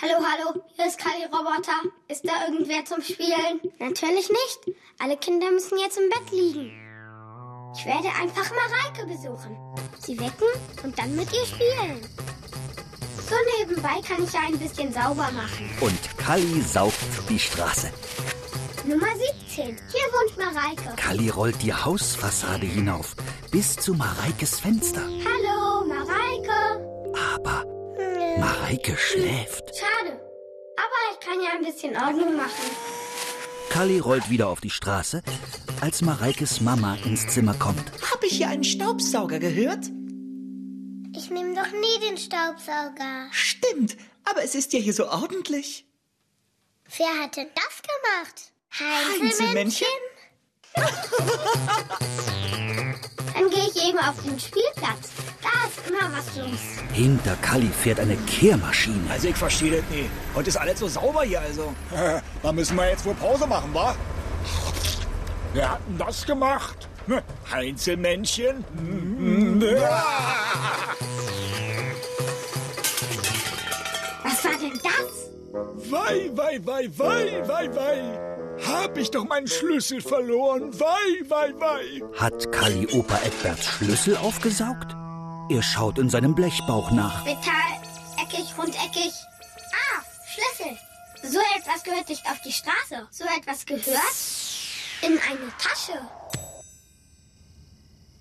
Hallo, 0.00 0.14
hallo, 0.14 0.62
hier 0.76 0.86
ist 0.86 0.98
Kali 0.98 1.24
Roboter. 1.24 1.82
Ist 2.06 2.24
da 2.24 2.46
irgendwer 2.46 2.84
zum 2.84 3.02
Spielen? 3.02 3.60
Natürlich 3.78 4.30
nicht. 4.30 4.76
Alle 4.98 5.16
Kinder 5.16 5.50
müssen 5.50 5.76
jetzt 5.78 5.98
im 5.98 6.08
Bett 6.08 6.30
liegen. 6.30 6.87
Ich 7.78 7.86
werde 7.86 8.08
einfach 8.08 8.50
Mareike 8.50 9.06
besuchen. 9.06 9.56
Sie 10.00 10.18
wecken 10.18 10.48
und 10.82 10.98
dann 10.98 11.14
mit 11.14 11.32
ihr 11.32 11.46
spielen. 11.46 12.00
So 13.16 13.36
nebenbei 13.56 14.00
kann 14.04 14.24
ich 14.24 14.32
ja 14.32 14.40
ein 14.48 14.58
bisschen 14.58 14.92
sauber 14.92 15.30
machen. 15.30 15.70
Und 15.80 16.18
Kalli 16.18 16.60
saugt 16.60 16.96
die 17.28 17.38
Straße. 17.38 17.92
Nummer 18.84 19.06
17. 19.46 19.66
Hier 19.66 20.08
wohnt 20.10 20.36
Mareike. 20.36 20.96
Kalli 20.96 21.28
rollt 21.28 21.62
die 21.62 21.72
Hausfassade 21.72 22.66
hinauf 22.66 23.14
bis 23.52 23.76
zu 23.76 23.94
Mareikes 23.94 24.58
Fenster. 24.58 25.02
Hallo, 25.02 25.86
Mareike. 25.86 27.14
Aber 27.36 27.64
Mareike 28.40 28.96
schläft. 28.96 29.62
Schade. 29.76 30.18
Aber 30.76 30.98
ich 31.12 31.24
kann 31.24 31.40
ja 31.40 31.50
ein 31.56 31.64
bisschen 31.64 31.96
Ordnung 31.96 32.36
machen. 32.36 33.07
Kalli 33.70 33.98
rollt 33.98 34.28
wieder 34.30 34.48
auf 34.48 34.60
die 34.60 34.70
Straße, 34.70 35.22
als 35.80 36.02
Mareikes 36.02 36.60
Mama 36.60 36.96
ins 37.04 37.26
Zimmer 37.28 37.54
kommt. 37.54 37.82
Hab 38.10 38.22
ich 38.24 38.32
hier 38.32 38.48
einen 38.48 38.64
Staubsauger 38.64 39.38
gehört? 39.38 39.86
Ich 41.14 41.30
nehme 41.30 41.54
doch 41.54 41.70
nie 41.72 42.00
den 42.08 42.16
Staubsauger. 42.16 43.28
Stimmt, 43.30 43.96
aber 44.24 44.42
es 44.42 44.54
ist 44.54 44.72
ja 44.72 44.78
hier 44.78 44.94
so 44.94 45.08
ordentlich. 45.08 45.86
Wer 46.96 47.22
hat 47.22 47.36
denn 47.36 47.48
das 47.54 47.82
gemacht? 47.82 48.52
Heinzelmännchen? 49.20 49.86
Dann 50.74 50.84
Dann 53.38 53.48
gehe 53.50 53.68
ich 53.72 53.88
eben 53.88 53.98
auf 53.98 54.14
den 54.24 54.38
Spielplatz. 54.38 55.10
Da 55.42 55.48
ist 55.68 55.88
immer 55.88 56.10
was 56.16 56.36
los. 56.36 56.58
Hinter 56.92 57.36
Kalli 57.36 57.68
fährt 57.68 58.00
eine 58.00 58.16
Kehrmaschine. 58.16 59.08
Also 59.10 59.28
ich 59.28 59.36
verstehe 59.36 59.76
das 59.76 59.84
nicht. 59.90 60.10
Heute 60.34 60.48
ist 60.48 60.56
alles 60.56 60.80
so 60.80 60.88
sauber 60.88 61.22
hier, 61.22 61.40
also. 61.40 61.72
da 62.42 62.52
müssen 62.52 62.76
wir 62.76 62.88
jetzt 62.88 63.04
wohl 63.04 63.14
Pause 63.14 63.46
machen, 63.46 63.72
wa? 63.72 63.94
Wer 65.54 65.70
hat 65.70 65.80
denn 65.88 65.98
das 65.98 66.26
gemacht? 66.26 66.88
Hm, 67.06 67.20
Heinzelmännchen? 67.52 68.64
Wei, 75.52 76.30
wei, 76.34 76.60
wei, 76.64 76.90
wei, 76.98 77.48
wei, 77.48 77.74
wei. 77.74 78.64
Hab 78.66 78.98
ich 78.98 79.10
doch 79.10 79.24
meinen 79.24 79.46
Schlüssel 79.46 80.02
verloren. 80.02 80.78
Wei, 80.78 81.28
wei, 81.28 81.54
wei. 81.58 82.02
Hat 82.18 82.52
Kalli 82.52 82.86
Opa 82.92 83.18
Edberts 83.22 83.64
Schlüssel 83.64 84.16
aufgesaugt? 84.18 84.94
Er 85.50 85.62
schaut 85.62 85.98
in 85.98 86.10
seinem 86.10 86.34
Blechbauch 86.34 86.90
nach. 86.90 87.24
Metall, 87.24 87.80
eckig, 88.22 88.46
rundeckig. 88.58 89.12
Ah, 89.72 90.02
Schlüssel. 90.26 90.76
So 91.22 91.38
etwas 91.56 91.82
gehört 91.82 92.08
nicht 92.10 92.26
auf 92.26 92.40
die 92.44 92.52
Straße. 92.52 93.08
So 93.10 93.24
etwas 93.24 93.64
gehört 93.64 94.16
in 95.00 95.12
eine 95.12 95.50
Tasche. 95.58 95.98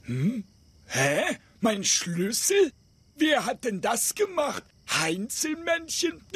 Hm? 0.03 0.45
Hä? 0.85 1.37
Mein 1.59 1.83
Schlüssel? 1.83 2.71
Wer 3.15 3.45
hat 3.45 3.65
denn 3.65 3.81
das 3.81 4.15
gemacht? 4.15 4.63
Heinzelmännchen? 4.89 6.25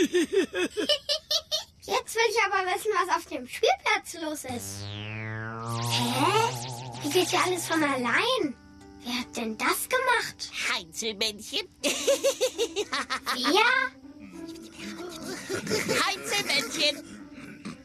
Jetzt 1.84 2.16
will 2.16 2.30
ich 2.30 2.38
aber 2.46 2.66
wissen, 2.72 2.92
was 2.94 3.16
auf 3.16 3.26
dem 3.26 3.48
Spielplatz 3.48 4.14
los 4.22 4.44
ist. 4.46 4.86
Hä? 5.90 6.52
Wie 7.04 7.10
geht 7.10 7.30
hier 7.30 7.44
alles 7.44 7.68
von 7.68 7.84
allein? 7.84 8.56
Wer 9.04 9.20
hat 9.20 9.36
denn 9.36 9.58
das 9.58 9.90
gemacht? 9.90 10.52
Heinzelmännchen? 10.74 11.68
Wer? 13.36 13.66
Heinzelmännchen? 16.06 17.22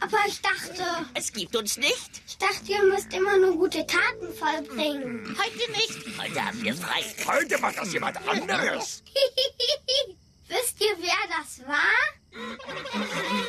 Aber 0.01 0.19
ich 0.27 0.41
dachte... 0.43 0.85
Es 1.15 1.33
gibt 1.33 1.57
uns 1.57 1.79
nicht. 1.79 2.23
Ich 2.29 2.37
dachte, 2.37 2.71
ihr 2.71 2.83
müsst 2.85 3.13
immer 3.15 3.39
nur 3.39 3.57
gute 3.57 3.87
Taten 3.87 4.33
vollbringen. 4.35 5.37
Heute 5.39 5.71
nicht. 5.73 6.19
Heute 6.21 6.45
haben 6.45 6.63
wir 6.63 6.75
frei. 6.75 7.03
Heute 7.27 7.59
macht 7.59 7.79
das 7.79 7.93
jemand 7.93 8.29
anderes. 8.29 9.03
Wisst 10.49 10.81
ihr, 10.81 10.97
wer 10.99 11.23
das 11.29 11.67
war? 11.67 11.99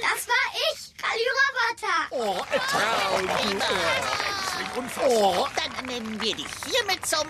Das 0.01 0.27
war 0.27 0.45
ich, 0.71 0.93
Kali 0.97 1.25
Roboter. 1.37 1.97
Oh, 2.11 2.43
Traum. 2.71 3.25
Oh, 4.75 4.79
unfassbar. 4.79 5.51
Dann 5.55 5.85
nennen 5.85 6.21
wir 6.21 6.35
dich 6.35 6.47
hiermit 6.65 7.05
zum 7.05 7.27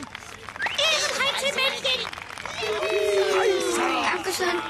Heinzelmännchen. 1.20 2.02
Dankeschön. 4.14 4.62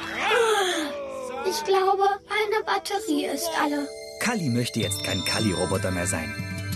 Ich 1.49 1.63
glaube, 1.63 2.03
meine 2.27 2.63
Batterie 2.65 3.25
ist 3.25 3.49
alle. 3.59 3.87
Kalli 4.19 4.49
möchte 4.49 4.79
jetzt 4.79 5.03
kein 5.03 5.23
Kalli-Roboter 5.25 5.91
mehr 5.91 6.07
sein. 6.07 6.33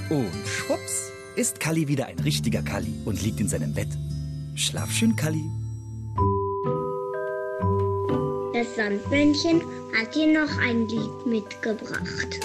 Und 0.10 0.32
schwupps 0.48 1.12
ist 1.36 1.60
Kalli 1.60 1.88
wieder 1.88 2.06
ein 2.06 2.20
richtiger 2.20 2.62
Kalli 2.62 2.94
und 3.06 3.22
liegt 3.22 3.40
in 3.40 3.50
seinem 3.50 3.74
Bett. 3.74 3.90
Schlaf 4.56 4.92
schön, 4.92 5.16
Kalli. 5.16 5.44
Das 8.62 8.76
Sandmännchen 8.76 9.64
hat 9.92 10.14
dir 10.14 10.28
noch 10.28 10.56
ein 10.60 10.88
Lied 10.88 11.26
mitgebracht. 11.26 12.40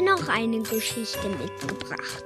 Dir 0.00 0.16
noch 0.16 0.28
eine 0.28 0.62
Geschichte 0.62 1.28
mitgebracht. 1.28 2.24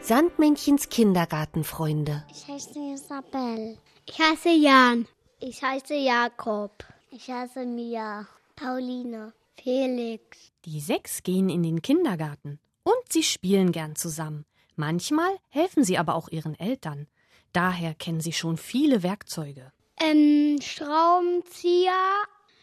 Sandmännchens 0.00 0.88
Kindergartenfreunde. 0.88 2.24
Ich 2.30 2.48
heiße 2.48 2.78
Isabel. 2.94 3.78
Ich 4.06 4.18
heiße 4.18 4.50
Jan. 4.50 5.06
Ich 5.40 5.62
heiße 5.62 5.94
Jakob. 5.94 6.84
Ich 7.10 7.30
heiße 7.30 7.64
Mia. 7.64 8.26
Pauline. 8.56 9.32
Felix. 9.56 10.52
Die 10.64 10.80
sechs 10.80 11.22
gehen 11.22 11.48
in 11.48 11.62
den 11.62 11.82
Kindergarten 11.82 12.58
und 12.82 13.12
sie 13.12 13.22
spielen 13.22 13.70
gern 13.70 13.96
zusammen. 13.96 14.44
Manchmal 14.76 15.30
helfen 15.48 15.84
sie 15.84 15.98
aber 15.98 16.14
auch 16.14 16.28
ihren 16.28 16.58
Eltern. 16.58 17.06
Daher 17.52 17.94
kennen 17.94 18.20
sie 18.20 18.32
schon 18.32 18.56
viele 18.56 19.02
Werkzeuge. 19.02 19.72
Ähm, 20.00 20.58
Schraubenzieher, 20.60 21.92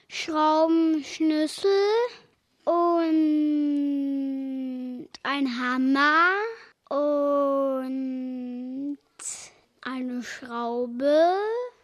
Schraubenschlüssel 0.09 1.69
und 2.69 5.07
ein 5.23 5.47
Hammer 5.59 6.29
und 6.89 8.97
eine 9.81 10.21
Schraube. 10.23 11.33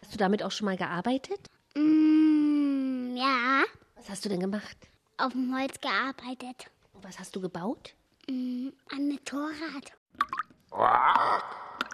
Hast 0.02 0.14
du 0.14 0.18
damit 0.18 0.42
auch 0.44 0.52
schon 0.52 0.66
mal 0.66 0.76
gearbeitet? 0.76 1.50
Mm, 1.74 3.16
ja, 3.16 3.64
Was 3.96 4.08
hast 4.10 4.24
du 4.24 4.28
denn 4.28 4.38
gemacht? 4.40 4.76
auf 5.18 5.32
dem 5.32 5.52
Holz 5.56 5.80
gearbeitet. 5.80 6.66
Und 6.92 7.02
was 7.02 7.18
hast 7.18 7.34
du 7.34 7.40
gebaut? 7.40 7.94
Mm, 8.28 8.68
ein 8.94 9.08
Motorrad. 9.08 9.92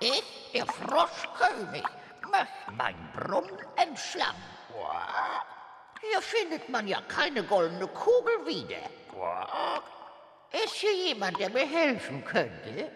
Ich, 0.01 0.51
der 0.53 0.67
Froschkönig, 0.67 1.85
möchte 2.31 2.73
mein 2.77 2.97
Brunnen 3.15 3.57
entschlammen. 3.77 4.43
Hier 6.11 6.21
findet 6.21 6.69
man 6.69 6.89
ja 6.89 7.01
keine 7.07 7.45
goldene 7.45 7.87
Kugel 7.87 8.45
wieder. 8.45 8.83
Ist 10.65 10.75
hier 10.75 10.95
jemand, 11.09 11.39
der 11.39 11.51
mir 11.51 11.67
helfen 11.67 12.25
könnte? 12.25 12.91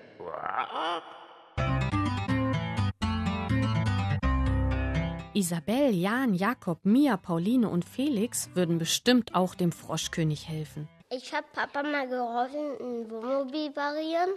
Isabel, 5.35 5.95
Jan, 5.95 6.35
Jakob, 6.35 6.85
Mia, 6.85 7.17
Pauline 7.17 7.69
und 7.69 7.85
Felix 7.85 8.51
würden 8.55 8.79
bestimmt 8.79 9.35
auch 9.37 9.55
dem 9.55 9.71
Froschkönig 9.71 10.49
helfen. 10.49 10.89
Ich 11.11 11.33
habe 11.33 11.47
Papa 11.53 11.85
mal 11.85 12.09
geholfen, 12.09 12.73
ein 12.81 13.11
Wohnmobil 13.11 13.77
variieren 13.77 14.31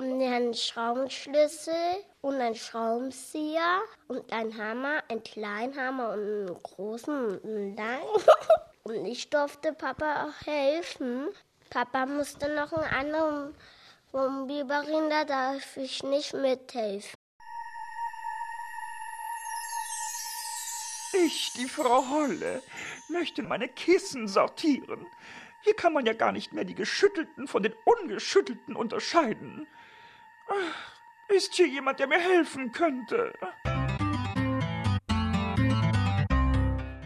und 0.00 0.22
einen 0.22 0.54
Schraubenschlüssel 0.54 1.74
und 2.20 2.40
einen 2.40 2.54
Schraubenzieher 2.54 3.80
und 4.08 4.32
einen 4.32 4.56
Hammer, 4.56 5.02
einen 5.08 5.22
kleinen 5.22 5.76
Hammer 5.76 6.14
und 6.14 6.20
einen 6.20 6.62
großen 6.62 7.26
und 7.26 7.44
einen 7.44 7.76
langen. 7.76 8.02
Und 8.86 9.06
ich 9.06 9.30
durfte 9.30 9.72
Papa 9.72 10.26
auch 10.26 10.46
helfen. 10.46 11.30
Papa 11.70 12.04
musste 12.04 12.54
noch 12.54 12.70
einen 12.74 12.92
anderen 12.92 13.54
variieren, 14.12 15.08
da 15.08 15.24
darf 15.24 15.78
ich 15.78 16.02
nicht 16.02 16.34
mithelfen. 16.34 17.14
Ich, 21.14 21.50
die 21.56 21.66
Frau 21.66 22.06
Holle, 22.10 22.62
möchte 23.08 23.42
meine 23.42 23.68
Kissen 23.68 24.28
sortieren. 24.28 25.06
Hier 25.62 25.74
kann 25.74 25.94
man 25.94 26.04
ja 26.04 26.12
gar 26.12 26.32
nicht 26.32 26.52
mehr 26.52 26.64
die 26.64 26.74
geschüttelten 26.74 27.48
von 27.48 27.62
den 27.62 27.72
ungeschüttelten 27.86 28.76
unterscheiden. 28.76 29.66
Ist 31.28 31.54
hier 31.54 31.66
jemand, 31.66 31.98
der 31.98 32.06
mir 32.06 32.18
helfen 32.18 32.70
könnte? 32.72 33.32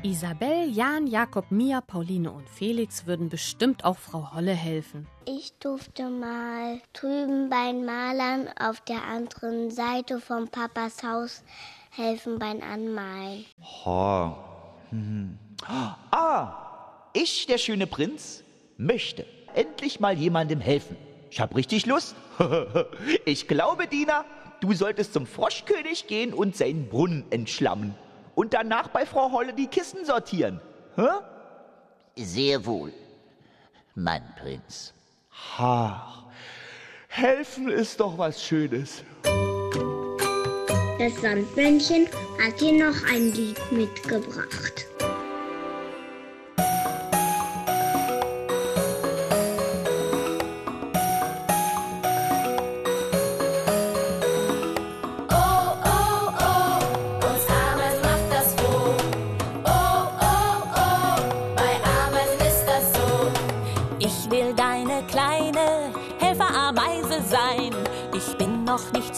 Isabel, 0.03 0.71
Jan, 0.71 1.07
Jakob, 1.07 1.51
Mia, 1.51 1.81
Pauline 1.81 2.31
und 2.31 2.49
Felix 2.49 3.07
würden 3.07 3.29
bestimmt 3.29 3.85
auch 3.85 3.99
Frau 3.99 4.33
Holle 4.33 4.53
helfen. 4.53 5.07
Ich 5.27 5.53
durfte 5.59 6.09
mal 6.09 6.81
drüben 6.93 7.51
bei 7.51 7.73
den 7.73 7.85
Malern 7.85 8.49
auf 8.59 8.81
der 8.81 9.03
anderen 9.05 9.71
Seite 9.71 10.21
vom 10.21 10.49
Papas 10.49 11.03
Haus 11.03 11.43
helfen 11.91 12.39
beim 12.39 12.63
Anmalen. 12.63 13.45
Oh. 13.85 14.33
Hm. 14.91 15.39
Ah, 16.11 17.09
ich, 17.13 17.47
der 17.47 17.59
schöne 17.59 17.87
Prinz, 17.87 18.45
möchte 18.77 19.27
endlich 19.55 20.01
mal 20.01 20.17
jemandem 20.17 20.61
helfen. 20.61 20.97
Ich 21.31 21.41
hab 21.41 21.55
richtig 21.55 21.87
Lust. 21.87 22.17
ich 23.25 23.49
glaube, 23.49 23.87
Dina, 23.87 24.25
du 24.61 24.73
solltest 24.73 25.13
zum 25.13 25.27
Froschkönig 25.27 26.07
gehen 26.07 26.33
und 26.33 26.57
seinen 26.57 26.89
Brunnen 26.89 27.25
entschlammen. 27.31 27.95
Und 28.35 28.55
danach 28.55 28.89
bei 28.89 29.05
Frau 29.05 29.33
Holle 29.33 29.53
die 29.53 29.67
Kissen 29.67 30.05
sortieren. 30.05 30.61
Hä? 30.97 31.07
Sehr 32.17 32.65
wohl, 32.67 32.93
mein 33.95 34.23
Prinz. 34.41 34.93
Ha, 35.57 36.25
helfen 37.09 37.69
ist 37.69 38.01
doch 38.01 38.19
was 38.19 38.43
Schönes. 38.43 39.05
Das 40.99 41.21
Sandmännchen 41.21 42.09
hat 42.45 42.61
dir 42.61 42.73
noch 42.73 43.05
ein 43.13 43.33
Lied 43.33 43.61
mitgebracht. 43.71 44.88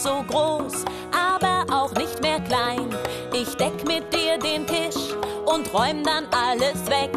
So 0.01 0.23
groß, 0.27 0.85
aber 1.11 1.65
auch 1.71 1.93
nicht 1.93 2.21
mehr 2.21 2.39
klein. 2.39 2.89
Ich 3.33 3.55
deck 3.55 3.87
mit 3.87 4.11
dir 4.13 4.37
den 4.39 4.65
Tisch 4.65 5.13
und 5.45 5.71
räum 5.73 6.03
dann 6.03 6.25
alles 6.31 6.85
weg. 6.87 7.11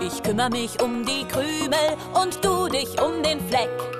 Ich 0.00 0.22
kümmere 0.22 0.50
mich 0.50 0.80
um 0.80 1.04
die 1.04 1.24
Krümel 1.24 1.96
und 2.14 2.44
du 2.44 2.68
dich 2.68 3.00
um 3.02 3.22
den 3.22 3.40
Fleck. 3.48 3.99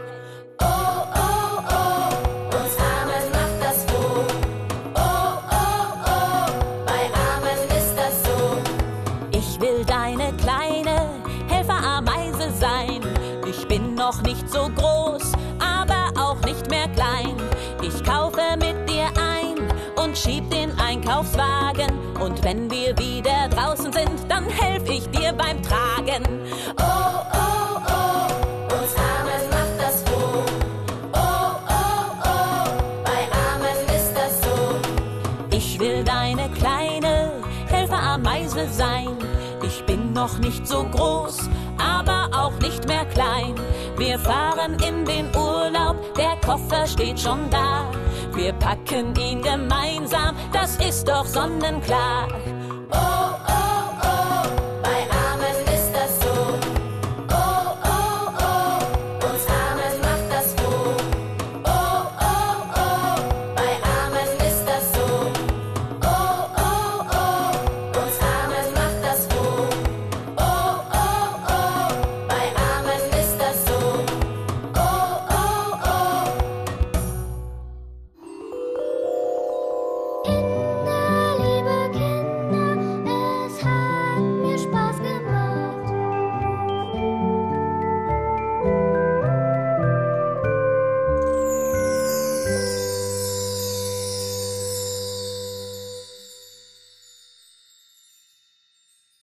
So 40.81 40.85
groß, 40.89 41.51
aber 41.79 42.29
auch 42.33 42.59
nicht 42.61 42.87
mehr 42.87 43.05
klein. 43.07 43.55
Wir 43.97 44.19
fahren 44.19 44.77
in 44.87 45.05
den 45.05 45.27
Urlaub, 45.37 45.97
der 46.15 46.37
Koffer 46.45 46.87
steht 46.87 47.21
schon 47.21 47.51
da. 47.51 47.91
Wir 48.35 48.53
packen 48.55 49.15
ihn 49.17 49.43
gemeinsam, 49.43 50.37
das 50.53 50.77
ist 50.77 51.09
doch 51.09 51.27
sonnenklar. 51.27 52.29